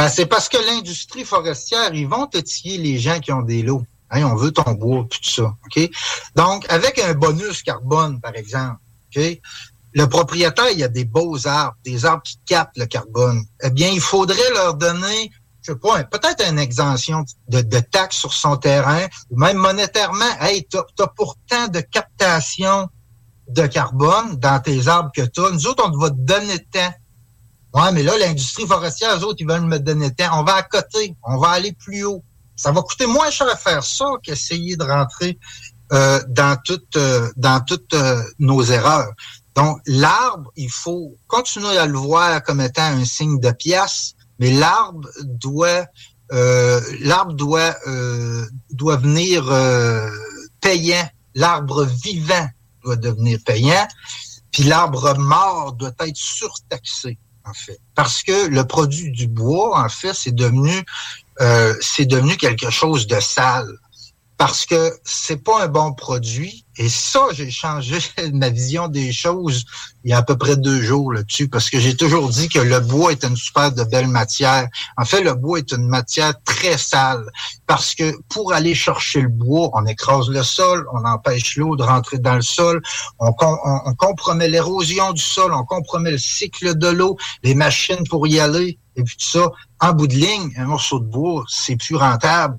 [0.00, 3.60] Ben, c'est parce que l'industrie forestière, ils vont te tirer les gens qui ont des
[3.60, 3.84] lots.
[4.08, 5.54] Hein, on veut ton bois, tout ça.
[5.66, 5.90] OK?
[6.34, 8.78] Donc, avec un bonus carbone, par exemple,
[9.14, 9.22] OK?
[9.92, 13.44] Le propriétaire, il y a des beaux arbres, des arbres qui captent le carbone.
[13.62, 18.16] Eh bien, il faudrait leur donner, je sais pas, peut-être une exemption de, de taxes
[18.16, 20.40] sur son terrain, ou même monétairement.
[20.40, 22.88] Hey, t'as as pourtant de captation
[23.48, 25.50] de carbone dans tes arbres que tu as.
[25.50, 26.94] Nous autres, on va te donner temps
[27.72, 30.40] Ouais, mais là, l'industrie forestière, eux autres, ils veulent me donner temps.
[30.40, 32.22] On va à côté, on va aller plus haut.
[32.56, 35.38] Ça va coûter moins cher à faire ça qu'essayer de rentrer
[35.92, 39.12] euh, dans toutes euh, dans toutes euh, nos erreurs.
[39.56, 44.52] Donc, l'arbre, il faut continuer à le voir comme étant un signe de pièce, mais
[44.52, 45.86] l'arbre doit
[46.30, 47.74] l'arbre doit
[48.70, 49.44] doit venir
[50.60, 51.08] payant.
[51.34, 52.48] L'arbre vivant
[52.84, 53.88] doit devenir payant,
[54.52, 57.18] puis l'arbre mort doit être surtaxé.
[57.44, 57.80] En fait.
[57.94, 60.84] Parce que le produit du bois, en fait, c'est devenu,
[61.40, 63.68] euh, c'est devenu quelque chose de sale
[64.40, 66.64] parce que c'est pas un bon produit.
[66.78, 67.98] Et ça, j'ai changé
[68.32, 69.66] ma vision des choses
[70.02, 72.58] il y a à peu près deux jours là-dessus, parce que j'ai toujours dit que
[72.58, 74.66] le bois est une super de belle matière.
[74.96, 77.22] En fait, le bois est une matière très sale,
[77.66, 81.82] parce que pour aller chercher le bois, on écrase le sol, on empêche l'eau de
[81.82, 82.80] rentrer dans le sol,
[83.18, 88.26] on, on compromet l'érosion du sol, on compromet le cycle de l'eau, les machines pour
[88.26, 89.50] y aller, et puis tout ça.
[89.80, 92.56] En bout de ligne, un morceau de bois, c'est plus rentable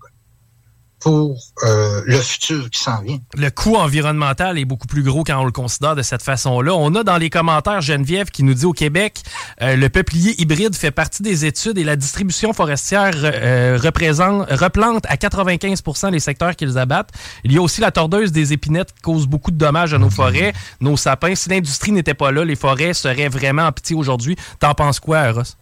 [1.02, 3.20] pour euh, le futur qui s'en vient.
[3.36, 6.74] Le coût environnemental est beaucoup plus gros quand on le considère de cette façon-là.
[6.76, 9.24] On a dans les commentaires Geneviève qui nous dit au Québec,
[9.62, 15.06] euh, le peuplier hybride fait partie des études et la distribution forestière euh, représente, replante
[15.08, 17.12] à 95% les secteurs qu'ils abattent.
[17.44, 20.12] Il y a aussi la tordeuse des épinettes qui cause beaucoup de dommages à nos
[20.12, 21.34] forêts, nos sapins.
[21.34, 24.36] Si l'industrie n'était pas là, les forêts seraient vraiment en pitié aujourd'hui.
[24.60, 25.58] T'en penses quoi, Ross?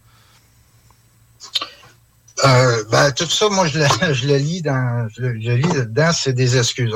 [2.44, 6.32] Euh, ben, tout ça, moi, je le, je le lis dans, je, lis dedans, c'est
[6.32, 6.94] des excuses.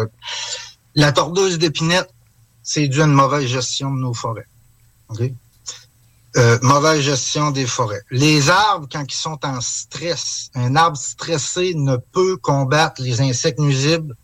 [0.94, 2.11] La tordeuse d'épinette,
[2.62, 4.46] c'est dû à une mauvaise gestion de nos forêts.
[6.37, 8.02] Euh, mauvaise gestion des forêts.
[8.11, 13.61] Les arbres, quand ils sont en stress, un arbre stressé ne peut combattre les insectes
[13.61, 14.16] nuisibles,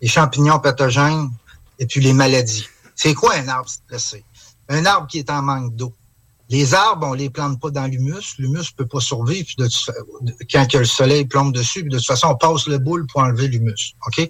[0.00, 1.30] les champignons pathogènes
[1.78, 2.68] et puis les maladies.
[2.94, 4.24] C'est quoi un arbre stressé?
[4.68, 5.92] Un arbre qui est en manque d'eau.
[6.48, 8.36] Les arbres, on les plante pas dans l'humus.
[8.38, 9.68] L'humus peut pas survivre de,
[10.50, 11.82] quand le soleil plombe dessus.
[11.82, 13.94] de toute façon, on passe le boule pour enlever l'humus.
[14.06, 14.28] Ok?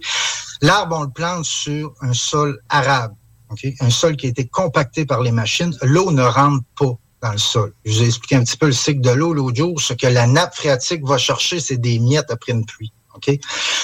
[0.62, 3.14] L'arbre, on le plante sur un sol arabe.
[3.50, 3.66] Ok?
[3.81, 5.76] Un sol qui a été compacté par les machines.
[5.83, 7.74] L'eau ne rentre pas dans le sol.
[7.85, 9.81] Je vous ai expliqué un petit peu le cycle de l'eau l'autre jour.
[9.81, 12.92] Ce que la nappe phréatique va chercher, c'est des miettes après une pluie.
[13.14, 13.38] OK?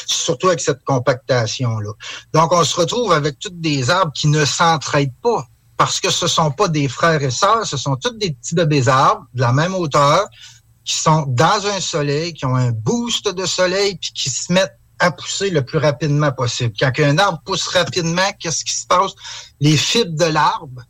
[0.07, 1.92] Surtout avec cette compactation-là.
[2.33, 5.47] Donc, on se retrouve avec toutes des arbres qui ne s'entraident pas
[5.83, 8.87] parce que ce sont pas des frères et sœurs, ce sont tous des petits bébés
[8.87, 10.29] arbres de la même hauteur
[10.85, 14.79] qui sont dans un soleil, qui ont un boost de soleil, puis qui se mettent
[15.01, 16.73] à pousser le plus rapidement possible.
[16.79, 19.11] Quand un arbre pousse rapidement, qu'est-ce qui se passe?
[19.59, 20.85] Les fibres de l'arbre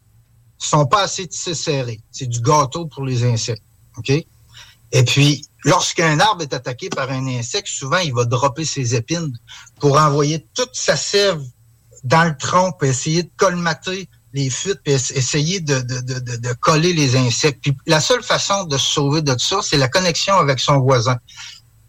[0.59, 2.03] sont pas assez tissées serrées.
[2.11, 3.65] C'est du gâteau pour les insectes.
[3.97, 4.11] OK?
[4.11, 9.33] Et puis, lorsqu'un arbre est attaqué par un insecte, souvent, il va dropper ses épines
[9.81, 11.41] pour envoyer toute sa sève
[12.05, 16.53] dans le tronc pour essayer de colmater les fuites, puis essayer de, de, de, de,
[16.55, 17.61] coller les insectes.
[17.63, 21.17] Puis la seule façon de se sauver de ça, c'est la connexion avec son voisin,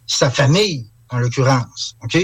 [0.08, 1.95] sa famille, en l'occurrence.
[2.03, 2.17] OK?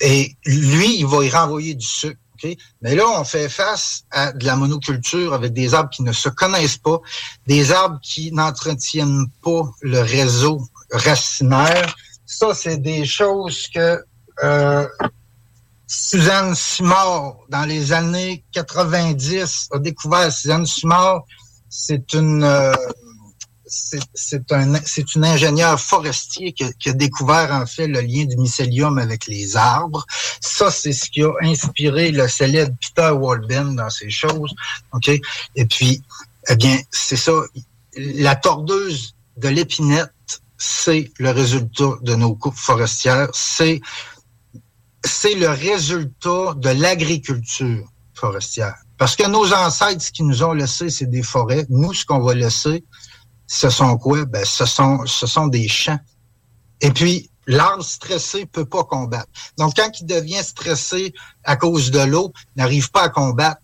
[0.00, 2.18] Et lui, il va y renvoyer du sucre.
[2.34, 2.56] OK?
[2.80, 6.28] Mais là, on fait face à de la monoculture avec des arbres qui ne se
[6.28, 7.00] connaissent pas,
[7.46, 11.94] des arbres qui n'entretiennent pas le réseau racinaire.
[12.26, 14.02] Ça, c'est des choses que
[14.42, 14.88] euh,
[15.94, 21.24] Suzanne Simard, dans les années 90, a découvert Suzanne Simard.
[21.68, 22.72] C'est une euh,
[23.66, 28.24] c'est un c'est une ingénieure forestier qui a, qui a, découvert en fait le lien
[28.24, 30.06] du mycélium avec les arbres.
[30.40, 34.54] Ça, c'est ce qui a inspiré le célèbre Peter Walben dans ces choses.
[34.92, 35.10] OK?
[35.56, 36.00] Et puis,
[36.48, 37.32] eh bien, c'est ça.
[37.96, 40.10] La tordeuse de l'épinette,
[40.56, 43.28] c'est le résultat de nos coupes forestières.
[43.34, 43.82] C'est
[45.04, 48.76] c'est le résultat de l'agriculture forestière.
[48.98, 51.66] Parce que nos ancêtres, ce qu'ils nous ont laissé, c'est des forêts.
[51.68, 52.84] Nous, ce qu'on va laisser,
[53.46, 54.24] ce sont quoi?
[54.26, 55.98] Ben, ce sont, ce sont des champs.
[56.80, 59.28] Et puis, l'arbre stressé peut pas combattre.
[59.58, 61.12] Donc, quand il devient stressé
[61.44, 63.60] à cause de l'eau, n'arrive pas à combattre.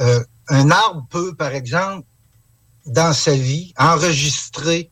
[0.00, 2.06] Euh, un arbre peut, par exemple,
[2.86, 4.90] dans sa vie, enregistrer,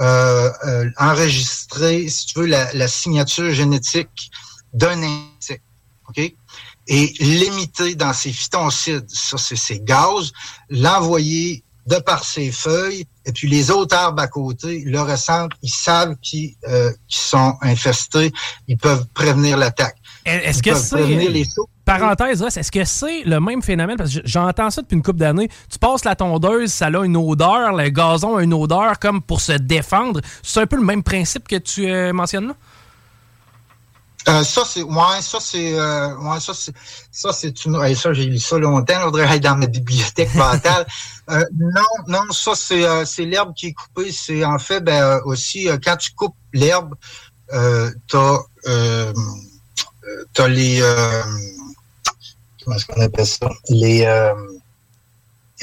[0.00, 4.30] euh, euh, enregistrer, si tu veux, la, la signature génétique
[4.72, 5.62] d'un insecte.
[6.88, 10.32] Et limiter dans ses phytoncides, ça c'est ses gaz,
[10.70, 15.70] l'envoyer de par ses feuilles, et puis les autres arbres à côté le ressentent, ils
[15.70, 18.32] savent qu'ils euh, sont infestés,
[18.66, 19.96] ils peuvent prévenir l'attaque.
[20.24, 21.44] Est-ce que c'est...
[21.84, 23.96] Parenthèse, est-ce que c'est le même phénomène?
[23.96, 25.48] Parce que j'entends ça depuis une couple d'années.
[25.68, 29.40] Tu passes la tondeuse, ça a une odeur, le gazon a une odeur comme pour
[29.40, 30.20] se défendre.
[30.42, 32.54] C'est un peu le même principe que tu euh, mentionnes là?
[34.28, 34.82] Euh, ça, c'est.
[34.82, 35.78] Ouais, ça, c'est.
[35.78, 36.72] Euh, ouais, ça, c'est.
[37.10, 37.94] Ça, c'est une.
[37.94, 39.06] ça, j'ai lu ça longtemps.
[39.06, 40.86] On devrait être dans ma bibliothèque mentale.
[41.30, 44.12] euh, non, non, ça, c'est, euh, c'est l'herbe qui est coupée.
[44.12, 46.94] C'est en fait, ben, euh, aussi, quand tu coupes l'herbe,
[47.52, 49.12] euh, t'as, euh,
[50.34, 50.80] t'as les.
[52.64, 53.48] comment est-ce qu'on appelle ça?
[53.70, 54.04] Les.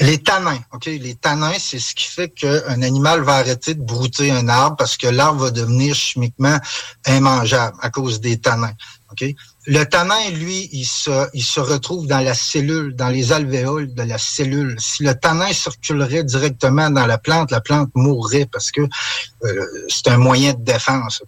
[0.00, 0.86] Les tanins, OK?
[0.86, 4.96] Les tanins, c'est ce qui fait qu'un animal va arrêter de brouter un arbre parce
[4.96, 6.58] que l'arbre va devenir chimiquement
[7.06, 8.74] immangeable à cause des tanins.
[9.10, 9.24] OK?
[9.66, 14.02] Le tanin, lui, il se, il se retrouve dans la cellule, dans les alvéoles de
[14.02, 14.76] la cellule.
[14.78, 20.08] Si le tanin circulerait directement dans la plante, la plante mourrait parce que euh, c'est
[20.08, 21.22] un moyen de défense.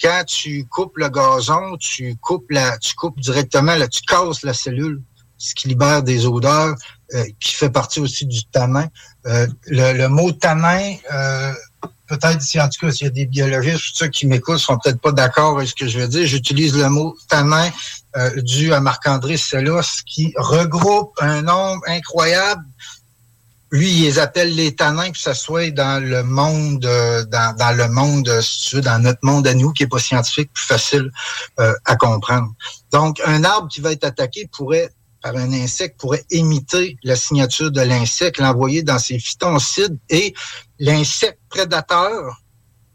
[0.00, 4.54] Quand tu coupes le gazon, tu coupes la, tu coupes directement, là, tu casses la
[4.54, 5.00] cellule,
[5.40, 6.76] ce qui libère des odeurs,
[7.14, 8.86] euh, qui fait partie aussi du tanin.
[9.26, 11.52] Euh, le, mot tanin, euh,
[12.06, 15.00] peut-être si en tout cas s'il y a des biologistes ceux qui m'écoutent sont peut-être
[15.00, 16.26] pas d'accord avec ce que je veux dire.
[16.26, 17.70] J'utilise le mot tanin
[18.36, 22.64] dû à Marc-André Sellos qui regroupe un nombre incroyable.
[23.72, 27.88] Lui, il les appelle les tanins, que ce soit dans le monde, dans, dans le
[27.88, 31.08] monde, si tu veux, dans notre monde à nous, qui est pas scientifique, plus facile
[31.56, 32.52] à comprendre.
[32.90, 34.90] Donc, un arbre qui va être attaqué pourrait
[35.22, 40.34] par un insecte pourrait imiter la signature de l'insecte, l'envoyer dans ses phytoncides et
[40.78, 42.42] l'insecte prédateur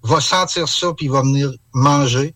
[0.04, 2.36] va sentir ça puis va venir manger.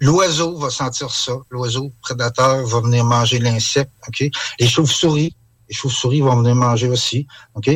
[0.00, 1.32] L'oiseau va sentir ça.
[1.50, 3.92] L'oiseau prédateur va venir manger l'insecte.
[4.08, 4.28] Ok?
[4.60, 5.34] Les chauves-souris,
[5.68, 7.26] les chauves-souris vont venir manger aussi.
[7.54, 7.70] Ok?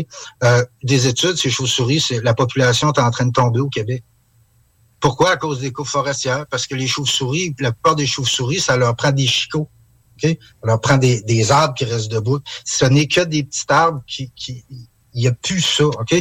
[0.45, 4.05] Euh, des études, ces chauves-souris, c'est la population est en train de tomber au Québec.
[5.01, 5.31] Pourquoi?
[5.31, 6.47] À cause des coupes forestières.
[6.51, 9.71] Parce que les chauves-souris, la plupart des chauves-souris, ça leur prend des chicots
[10.23, 10.39] Okay?
[10.63, 12.41] On prend des, des arbres qui restent debout.
[12.65, 14.65] Ce n'est que des petits arbres qui, qui
[15.15, 16.15] il n'y a plus ça, OK?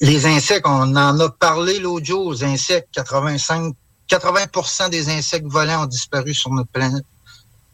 [0.00, 3.74] Les insectes, on en a parlé l'autre jour, les insectes, 85,
[4.10, 7.04] 80% des insectes volants ont disparu sur notre planète.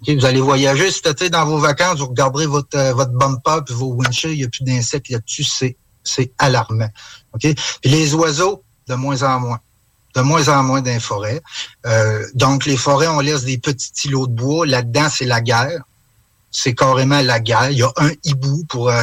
[0.03, 0.17] Okay?
[0.17, 3.75] Vous allez voyager cet été dans vos vacances, vous regarderez votre, euh, votre bumper puis
[3.75, 6.89] vos windshields, il n'y a plus d'insectes là-dessus, c'est, c'est alarmant.
[7.35, 7.43] OK?
[7.81, 9.61] Puis les oiseaux, de moins en moins
[10.15, 11.41] de moins en moins dans forêts.
[11.87, 14.67] Euh, donc, les forêts, on laisse des petits îlots de bois.
[14.67, 15.83] Là-dedans, c'est la guerre.
[16.51, 17.71] C'est carrément la guerre.
[17.71, 19.03] Il y a un hibou pour euh,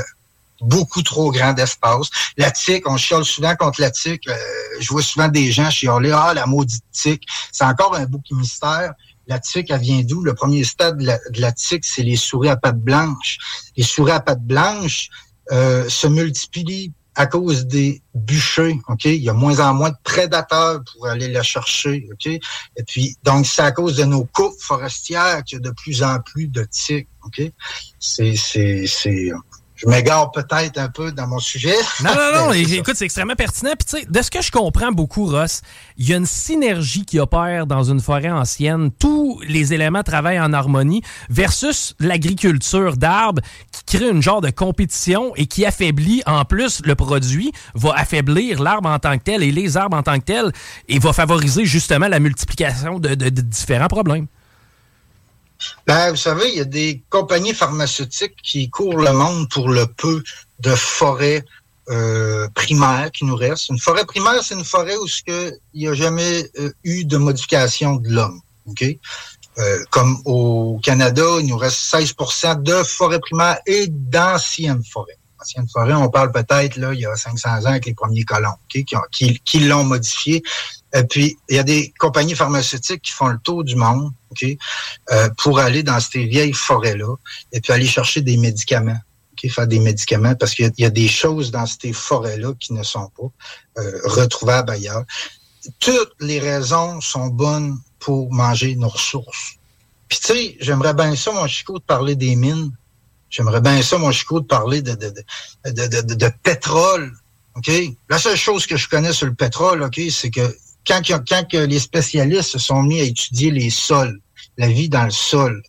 [0.61, 2.09] beaucoup trop grand d'espace.
[2.35, 4.27] La tique, on chiale souvent contre la tique.
[4.27, 4.35] Euh,
[4.79, 7.23] je vois souvent des gens chialer, ah, la maudite tique.
[7.51, 8.93] C'est encore un bouc mystère.
[9.27, 10.23] La tique, elle vient d'où?
[10.23, 13.37] Le premier stade de la, de tique, c'est les souris à pattes blanches.
[13.75, 15.09] Les souris à pattes blanches
[15.49, 19.05] se multiplient à cause des bûchers, OK?
[19.05, 22.27] Il y a moins en moins de prédateurs pour aller la chercher, OK?
[22.27, 26.03] Et puis, donc, c'est à cause de nos coupes forestières qu'il y a de plus
[26.03, 27.41] en plus de tiques, OK?
[27.99, 29.31] C'est, c'est, c'est,
[29.77, 31.75] je m'égare peut-être un peu dans mon sujet.
[32.03, 32.53] Non, non, non.
[32.53, 33.73] écoute, c'est extrêmement pertinent.
[33.77, 35.61] Puis, tu sais, de ce que je comprends beaucoup, Ross,
[35.97, 38.89] il y a une synergie qui opère dans une forêt ancienne.
[38.91, 45.33] Tous les éléments travaillent en harmonie versus l'agriculture d'arbres qui crée une genre de compétition
[45.35, 49.51] et qui affaiblit, en plus, le produit, va affaiblir l'arbre en tant que tel et
[49.51, 50.51] les arbres en tant que tel
[50.87, 54.27] et va favoriser justement la multiplication de différents problèmes.
[55.85, 59.85] Ben, vous savez, il y a des compagnies pharmaceutiques qui courent le monde pour le
[59.87, 60.23] peu
[60.59, 61.43] de forêts
[61.89, 63.69] euh, primaires qui nous restent.
[63.69, 67.95] Une forêt primaire, c'est une forêt où il n'y a jamais euh, eu de modification
[67.95, 68.41] de l'homme.
[68.67, 68.83] OK?
[69.59, 75.17] Euh, comme au Canada, il nous reste 16% de forêts primaires et d'anciennes forêts.
[75.39, 78.55] Anciennes forêts, on parle peut-être là il y a 500 ans avec les premiers colons
[78.69, 80.43] qui, qui, qui l'ont modifié.
[80.93, 84.11] Et puis, il y a des compagnies pharmaceutiques qui font le tour du monde
[85.11, 87.15] euh, pour aller dans ces vieilles forêts-là
[87.51, 88.99] et puis aller chercher des médicaments.
[89.33, 92.81] Okay, faire des médicaments parce qu'il y, a des choses dans ces forêts-là qui ne
[92.81, 95.03] sont pas euh, retrouvables ailleurs.
[95.79, 99.57] Toutes les raisons sont bonnes pour manger nos ressources.
[100.07, 102.71] Puis tu sais, j'aimerais bien ça, mon Chico, de parler des mines.
[103.29, 105.13] J'aimerais bien ça, mon Chico, de parler de, de,
[105.65, 107.13] de, de, de pétrole.
[108.09, 110.55] La seule chose que je connais sur le pétrole, OK, c'est que
[110.87, 114.21] quand, quand les spécialistes se sont mis à étudier les sols,
[114.57, 115.61] la vie dans le sol,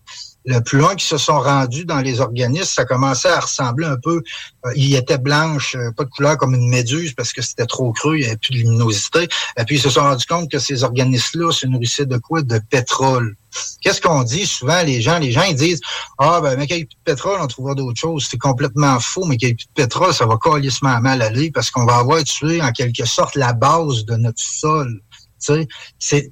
[0.48, 3.98] le plus loin qu'ils se sont rendus dans les organismes, ça commençait à ressembler un
[4.02, 4.22] peu.
[4.64, 7.92] Euh, il était blanche, euh, pas de couleur comme une méduse parce que c'était trop
[7.92, 9.28] creux, il n'y avait plus de luminosité.
[9.58, 12.40] Et puis ils se sont rendus compte que ces organismes-là se nourrissaient de quoi?
[12.40, 13.36] De pétrole.
[13.82, 15.18] Qu'est-ce qu'on dit souvent, les gens?
[15.18, 15.80] Les gens, ils disent,
[16.18, 18.26] ah, ben, mais qu'il n'y ait plus de pétrole, on trouvera d'autres choses.
[18.30, 21.50] C'est complètement faux, mais qu'il n'y ait plus de pétrole, ça va calissement mal aller
[21.50, 25.02] parce qu'on va avoir tué, en quelque sorte, la base de notre sol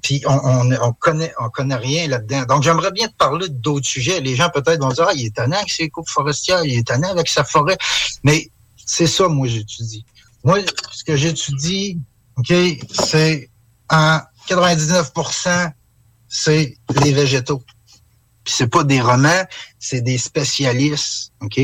[0.01, 2.43] puis on, on, on, connaît on connaît rien là-dedans.
[2.43, 4.19] Donc j'aimerais bien te parler d'autres sujets.
[4.21, 6.79] Les gens peut-être vont dire ah il est étonnant avec ses coupes forestières, il est
[6.79, 7.77] étonnant avec sa forêt,
[8.23, 8.51] mais
[8.85, 10.05] c'est ça moi j'étudie.
[10.43, 10.59] Moi
[10.91, 11.99] ce que j'étudie,
[12.37, 12.53] ok,
[12.91, 13.49] c'est
[13.89, 15.71] en 99%
[16.27, 17.63] c'est les végétaux.
[18.43, 19.45] Puis c'est pas des romans,
[19.79, 21.59] c'est des spécialistes, ok?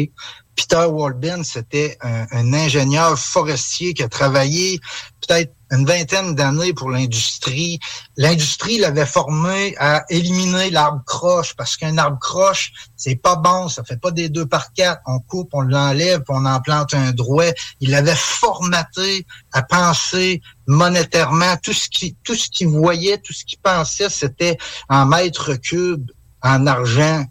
[0.56, 4.80] Peter Walben, c'était un ingénieur forestier qui a travaillé
[5.22, 7.80] peut-être une vingtaine d'années pour l'industrie.
[8.16, 13.84] L'industrie l'avait formé à éliminer l'arbre croche parce qu'un arbre croche, c'est pas bon, ça
[13.84, 15.02] fait pas des deux par quatre.
[15.08, 17.52] On coupe, on l'enlève, on en plante un droit.
[17.80, 21.58] Il l'avait formaté à penser monétairement.
[21.64, 24.58] Tout ce qui, tout ce qu'il voyait, tout ce qu'il pensait, c'était
[24.90, 26.10] en mètres cubes,
[26.42, 27.26] en argent.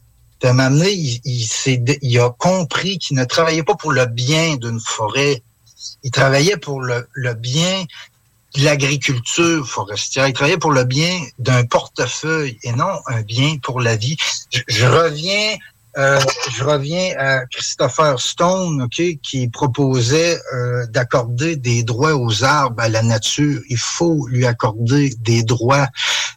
[0.44, 4.80] À un il, il, il a compris qu'il ne travaillait pas pour le bien d'une
[4.80, 5.44] forêt.
[6.02, 7.86] Il travaillait pour le, le bien de
[8.56, 10.28] l'agriculture forestière.
[10.28, 14.16] Il travaillait pour le bien d'un portefeuille et non un bien pour la vie.
[14.68, 15.56] Je, reviens
[15.98, 16.20] euh,
[16.56, 22.88] je reviens à Christopher Stone, ok, qui proposait euh, d'accorder des droits aux arbres, à
[22.88, 23.60] la nature.
[23.68, 25.88] Il faut lui accorder des droits.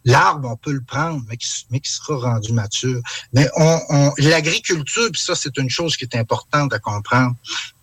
[0.04, 3.02] L'arbre, on peut le prendre, mais qui, mais qui sera rendu mature.
[3.34, 7.36] Mais on, on l'agriculture, puis ça, c'est une chose qui est importante à comprendre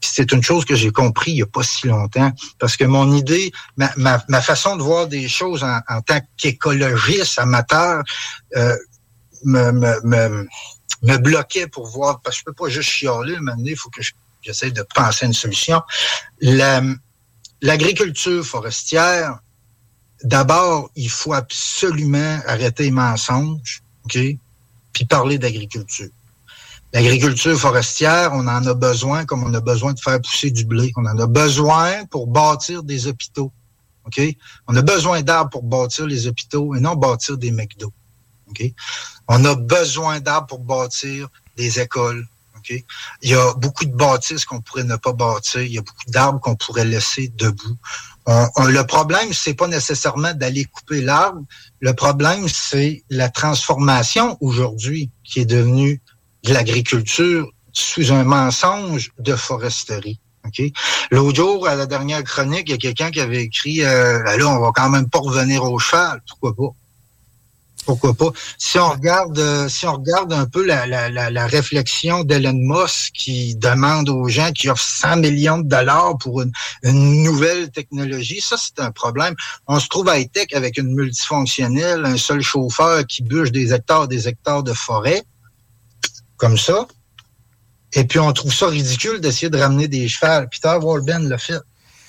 [0.04, 3.14] c'est une chose que j'ai compris il n'y a pas si longtemps, parce que mon
[3.14, 8.02] idée, ma, ma, ma façon de voir des choses en, en tant qu'écologiste amateur
[8.56, 8.76] euh,
[9.44, 10.48] me, me, me,
[11.02, 14.02] me, bloquait pour voir, parce que je peux pas juste chialer, maintenant, il faut que
[14.42, 15.82] j'essaie de penser à une solution.
[17.60, 19.38] L'agriculture forestière,
[20.24, 24.18] d'abord, il faut absolument arrêter les mensonges, OK,
[24.92, 26.10] puis parler d'agriculture.
[26.92, 30.92] L'agriculture forestière, on en a besoin comme on a besoin de faire pousser du blé.
[30.96, 33.50] On en a besoin pour bâtir des hôpitaux.
[34.04, 34.20] OK?
[34.68, 37.92] On a besoin d'arbres pour bâtir les hôpitaux et non bâtir des McDo.
[39.28, 42.26] On a besoin d'arbres pour bâtir des écoles.
[43.22, 45.62] Il y a beaucoup de bâtisses qu'on pourrait ne pas bâtir.
[45.62, 47.76] Il y a beaucoup d'arbres qu'on pourrait laisser debout.
[48.26, 51.42] le problème, c'est pas nécessairement d'aller couper l'arbre.
[51.80, 56.00] Le problème, c'est la transformation aujourd'hui qui est devenue
[56.44, 60.20] de l'agriculture sous un mensonge de foresterie.
[60.46, 60.72] Okay?
[61.10, 64.38] L'autre jour, à la dernière chronique, il y a quelqu'un qui avait écrit euh, ben
[64.38, 66.20] là, on va quand même pas revenir au cheval.
[66.28, 66.74] Pourquoi pas?
[67.84, 68.30] Pourquoi pas?
[68.58, 74.08] Si on regarde, euh, si on regarde un peu la, réflexion d'Elon Musk qui demande
[74.08, 76.52] aux gens qui offrent 100 millions de dollars pour une,
[76.84, 79.34] nouvelle technologie, ça c'est un problème.
[79.66, 84.06] On se trouve à high-tech avec une multifonctionnelle, un seul chauffeur qui bûche des hectares,
[84.06, 85.22] des hectares de forêt
[86.36, 86.86] comme ça.
[87.94, 90.48] Et puis, on trouve ça ridicule d'essayer de ramener des chevals.
[90.48, 91.60] Peter Walben l'a fait.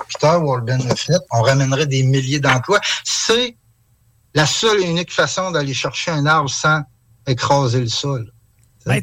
[0.07, 1.19] Peter Walben l'a fait.
[1.31, 2.79] On ramènerait des milliers d'emplois.
[3.03, 3.57] C'est
[4.33, 6.81] la seule et unique façon d'aller chercher un arbre sans
[7.27, 8.31] écraser le sol.
[8.85, 9.01] Ben,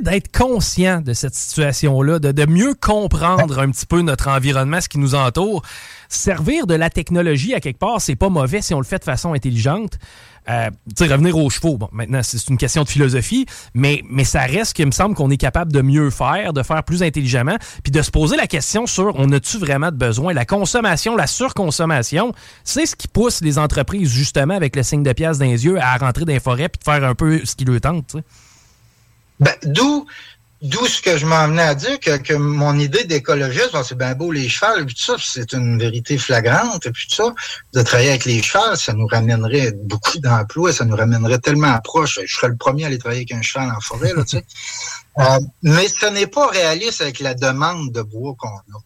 [0.00, 4.88] d'être conscient de cette situation-là, de, de, mieux comprendre un petit peu notre environnement, ce
[4.88, 5.62] qui nous entoure.
[6.08, 9.04] Servir de la technologie à quelque part, c'est pas mauvais si on le fait de
[9.04, 9.98] façon intelligente.
[10.48, 10.70] Euh,
[11.00, 14.86] revenir aux chevaux, bon, maintenant, c'est une question de philosophie, mais, mais ça reste qu'il
[14.86, 18.10] me semble qu'on est capable de mieux faire, de faire plus intelligemment, puis de se
[18.10, 20.32] poser la question sur on a-tu vraiment de besoin?
[20.32, 22.32] La consommation, la surconsommation,
[22.64, 25.78] c'est ce qui pousse les entreprises, justement, avec le signe de pièce dans les yeux,
[25.80, 28.16] à rentrer dans les forêts puis de faire un peu ce qui leur tente.
[29.40, 30.06] Ben, d'où
[30.60, 34.32] D'où ce que je m'emmenais à dire que, que mon idée d'écologiste, c'est bien beau
[34.32, 37.32] les chevaux, et puis tout ça, c'est une vérité flagrante, et puis tout ça,
[37.74, 42.18] de travailler avec les chevaux, ça nous ramènerait beaucoup d'emplois, ça nous ramènerait tellement proche.
[42.24, 44.44] Je serais le premier à aller travailler avec un cheval en forêt, là, tu sais.
[45.18, 48.80] Euh, mais ce n'est pas réaliste avec la demande de bois qu'on a.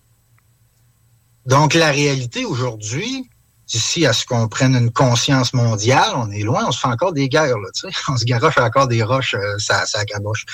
[1.45, 3.29] Donc, la réalité aujourd'hui,
[3.67, 7.13] d'ici à ce qu'on prenne une conscience mondiale, on est loin, on se fait encore
[7.13, 7.97] des guerres, là, tu sais.
[8.09, 10.47] On se garoche encore des roches, euh, ça, ça caboche.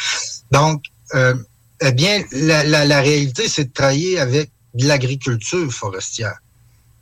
[0.50, 0.82] Donc,
[1.14, 1.34] euh,
[1.80, 6.38] eh bien, la, réalité, c'est de travailler avec de l'agriculture forestière,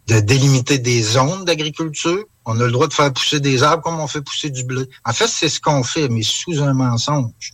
[0.09, 2.25] de délimiter des zones d'agriculture.
[2.45, 4.83] On a le droit de faire pousser des arbres comme on fait pousser du blé.
[5.05, 7.53] En fait, c'est ce qu'on fait, mais sous un mensonge.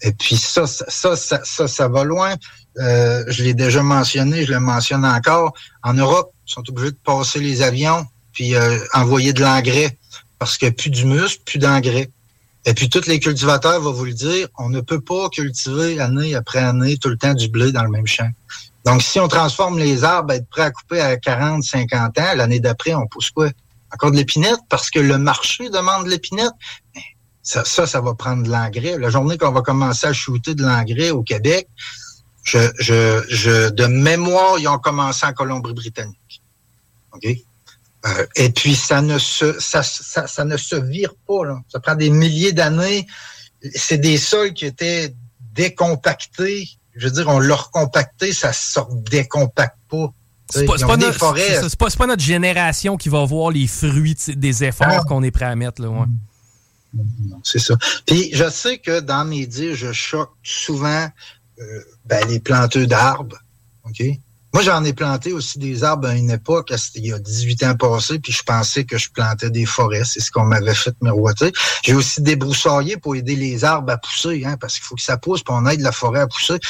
[0.00, 2.34] Et puis ça, ça, ça, ça, ça, va loin.
[2.78, 5.54] Euh, je l'ai déjà mentionné, je le mentionne encore.
[5.82, 9.96] En Europe, ils sont obligés de passer les avions puis euh, envoyer de l'engrais
[10.38, 12.10] parce qu'il n'y a plus d'humus, plus d'engrais.
[12.66, 16.34] Et puis, tous les cultivateurs vont vous le dire, on ne peut pas cultiver année
[16.34, 18.30] après année tout le temps du blé dans le même champ.
[18.84, 22.34] Donc, si on transforme les arbres à être prêts à couper à 40, 50 ans,
[22.36, 23.50] l'année d'après, on pousse quoi?
[23.92, 26.52] Encore de l'épinette parce que le marché demande de l'épinette?
[26.94, 27.02] Ben,
[27.42, 28.98] ça, ça, ça va prendre de l'engrais.
[28.98, 31.68] La journée qu'on va commencer à shooter de l'engrais au Québec,
[32.42, 36.42] je, je, je, de mémoire, ils ont commencé en Colombie-Britannique.
[37.12, 37.26] OK?
[38.06, 41.44] Euh, et puis ça ne se ça, ça, ça, ne se vire pas.
[41.44, 41.60] Là.
[41.68, 43.06] Ça prend des milliers d'années.
[43.74, 45.14] C'est des sols qui étaient
[45.52, 46.68] décompactés.
[46.96, 48.80] Je veux dire, on l'a recompacté, ça se
[49.10, 50.12] décompacte pas.
[50.50, 51.18] C'est pas, pas, notre,
[51.78, 55.04] pas, pas, notre génération qui va voir les fruits des efforts ah.
[55.08, 55.80] qu'on est prêt à mettre.
[55.80, 56.06] Là, ouais.
[57.42, 57.74] C'est ça.
[58.06, 61.08] Puis je sais que dans mes dires, je choque souvent
[61.58, 63.38] euh, ben, les planteux d'arbres.
[63.84, 64.02] OK?
[64.54, 67.74] Moi, j'en ai planté aussi des arbres à une époque, il y a 18 ans
[67.74, 70.04] passés, puis je pensais que je plantais des forêts.
[70.04, 71.50] C'est ce qu'on m'avait fait miroiter.
[71.82, 75.16] J'ai aussi débroussaillé pour aider les arbres à pousser, hein, parce qu'il faut que ça
[75.16, 76.60] pousse, puis on aide la forêt à pousser.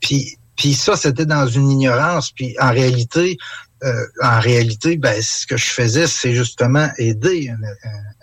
[0.00, 2.30] Puis, puis, ça, c'était dans une ignorance.
[2.30, 3.36] Puis en réalité,
[3.82, 7.52] euh, en réalité, ben, ce que je faisais, c'est justement aider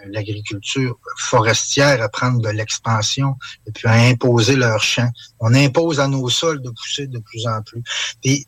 [0.07, 3.35] l'agriculture forestière à prendre de l'expansion
[3.67, 5.11] et puis à imposer leurs champs.
[5.41, 7.83] On impose à nos sols de pousser de plus en plus.
[8.21, 8.47] Puis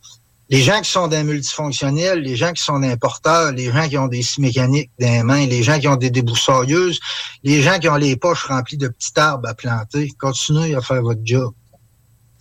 [0.50, 3.98] les gens qui sont des multifonctionnels, les gens qui sont des porteurs, les gens qui
[3.98, 7.00] ont des scies mécaniques des mains, les gens qui ont des débroussailleuses,
[7.44, 11.02] les gens qui ont les poches remplies de petits arbres à planter, continuez à faire
[11.02, 11.54] votre job.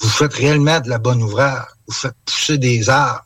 [0.00, 1.64] Vous faites réellement de la bonne ouvrage.
[1.86, 3.24] Vous faites pousser des arbres.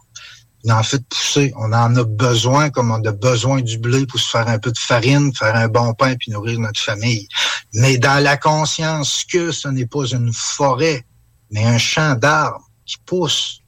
[0.62, 1.52] Vous en faites pousser.
[1.56, 4.70] On en a besoin comme on a besoin du blé pour se faire un peu
[4.70, 7.26] de farine, faire un bon pain puis nourrir notre famille.
[7.74, 11.04] Mais dans la conscience que ce n'est pas une forêt,
[11.50, 13.60] mais un champ d'arbres qui pousse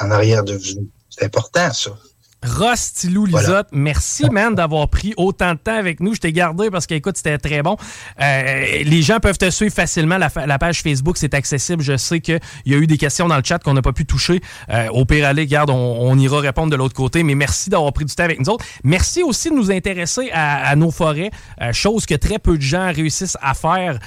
[0.00, 0.88] en arrière de vous.
[1.10, 1.90] C'est important, ça.
[2.44, 6.14] Ross Tilou Lisotte, merci, man, d'avoir pris autant de temps avec nous.
[6.14, 7.76] Je t'ai gardé parce qu'écoute, c'était très bon.
[8.20, 10.18] Euh, les gens peuvent te suivre facilement.
[10.18, 11.82] La, page Facebook, c'est accessible.
[11.82, 14.04] Je sais qu'il y a eu des questions dans le chat qu'on n'a pas pu
[14.04, 14.40] toucher.
[14.68, 17.22] Euh, au pire, allez, garde, on, ira répondre de l'autre côté.
[17.22, 18.64] Mais merci d'avoir pris du temps avec nous autres.
[18.84, 21.30] Merci aussi de nous intéresser à, nos forêts,
[21.62, 23.98] euh, chose que très peu de gens réussissent à faire.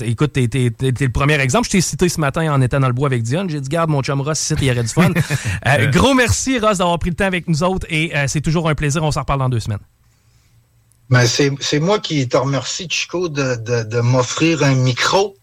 [0.00, 0.48] écoute, t'es,
[0.80, 1.66] le premier exemple.
[1.66, 3.46] Je t'ai cité ce matin en étant dans le bois avec Dion.
[3.48, 5.10] J'ai dit, garde, mon chum Ross, ici, il y aurait du fun.
[5.92, 8.74] gros merci, Ross, d'avoir pris le temps avec nous autres et euh, c'est toujours un
[8.74, 9.02] plaisir.
[9.02, 9.78] On s'en reparle dans deux semaines.
[11.10, 15.36] Ben, c'est moi qui te remercie, Chico, de, m'offrir un micro.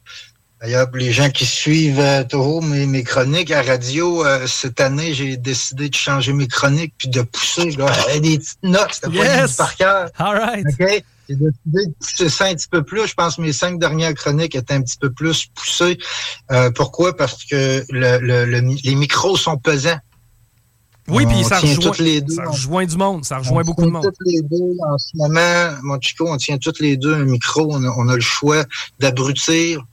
[0.62, 5.38] D'ailleurs, les gens qui suivent euh, toujours mes, chroniques à radio, euh, cette année, j'ai
[5.38, 8.94] décidé de changer mes chroniques puis de pousser là, des petites notes.
[8.94, 10.10] C'était pas par cœur.
[10.18, 10.66] All right.
[11.28, 13.08] J'ai décidé de pousser ça un petit peu plus.
[13.08, 15.98] Je pense que mes cinq dernières chroniques étaient un petit peu plus poussées.
[16.76, 17.18] pourquoi?
[17.18, 20.00] Parce que les micros sont pesants.
[21.08, 24.04] Oui, puis ça rejoint, les deux, ça rejoint du monde, ça rejoint beaucoup de monde.
[24.04, 27.76] Toutes les deux, en ce moment, mon Chico, on tient toutes les deux un micro.
[27.76, 28.64] On a, le choix
[29.00, 29.86] d'abrutir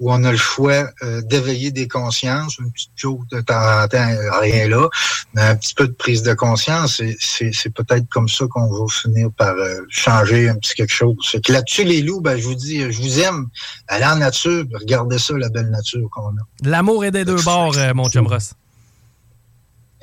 [0.00, 2.58] ou on a le choix euh, d'éveiller des consciences.
[2.58, 4.08] Une petite chose de temps en temps,
[4.40, 4.88] rien là.
[5.34, 9.28] Mais un petit peu de prise de conscience, c'est peut-être comme ça qu'on va finir
[9.36, 11.16] par euh, changer un petit quelque chose.
[11.44, 13.48] que là-dessus, les loups, ben, je vous dis, je vous aime.
[13.88, 16.46] Allez en nature, regardez ça, la belle nature qu'on a.
[16.62, 18.54] L'amour est des deux bords, euh, mon chum Ross.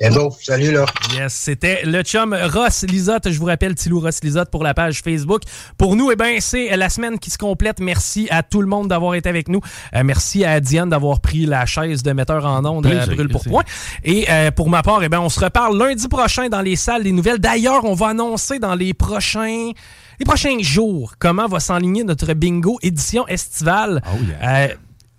[0.04, 0.84] Hello, salut là.
[1.14, 3.30] Yes, c'était le chum Ross Lisotte.
[3.30, 5.42] Je vous rappelle, Tilou Ross Lisotte pour la page Facebook.
[5.78, 7.78] Pour nous, eh ben, c'est la semaine qui se complète.
[7.78, 9.60] Merci à tout le monde d'avoir été avec nous.
[9.94, 13.44] Euh, merci à Diane d'avoir pris la chaise de metteur en ondes à Brûle pour
[13.44, 13.62] point.
[14.02, 17.04] Et euh, pour ma part, eh ben, on se reparle lundi prochain dans les salles
[17.04, 17.38] des nouvelles.
[17.38, 19.70] D'ailleurs, on va annoncer dans les prochains
[20.18, 24.02] les prochains jours comment va s'enligner notre bingo édition estivale.
[24.06, 24.64] Oh yeah.
[24.64, 24.68] euh,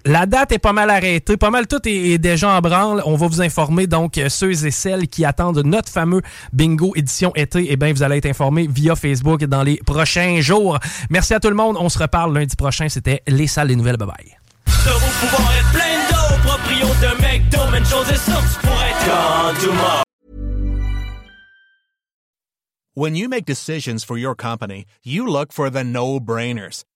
[0.06, 3.02] la date est pas mal arrêtée, pas mal tout est, déjà en branle.
[3.06, 7.32] On va vous informer donc euh, ceux et celles qui attendent notre fameux bingo édition
[7.36, 7.68] été.
[7.70, 10.80] Eh bien, vous allez être informés via Facebook dans les prochains jours.
[11.10, 11.78] Merci à tout le monde.
[11.80, 12.90] On se reparle lundi prochain.
[12.90, 13.98] C'était les salles des nouvelles.
[13.98, 14.38] Bye bye.
[22.96, 26.84] When you make decisions for your company, you look for the no-brainers.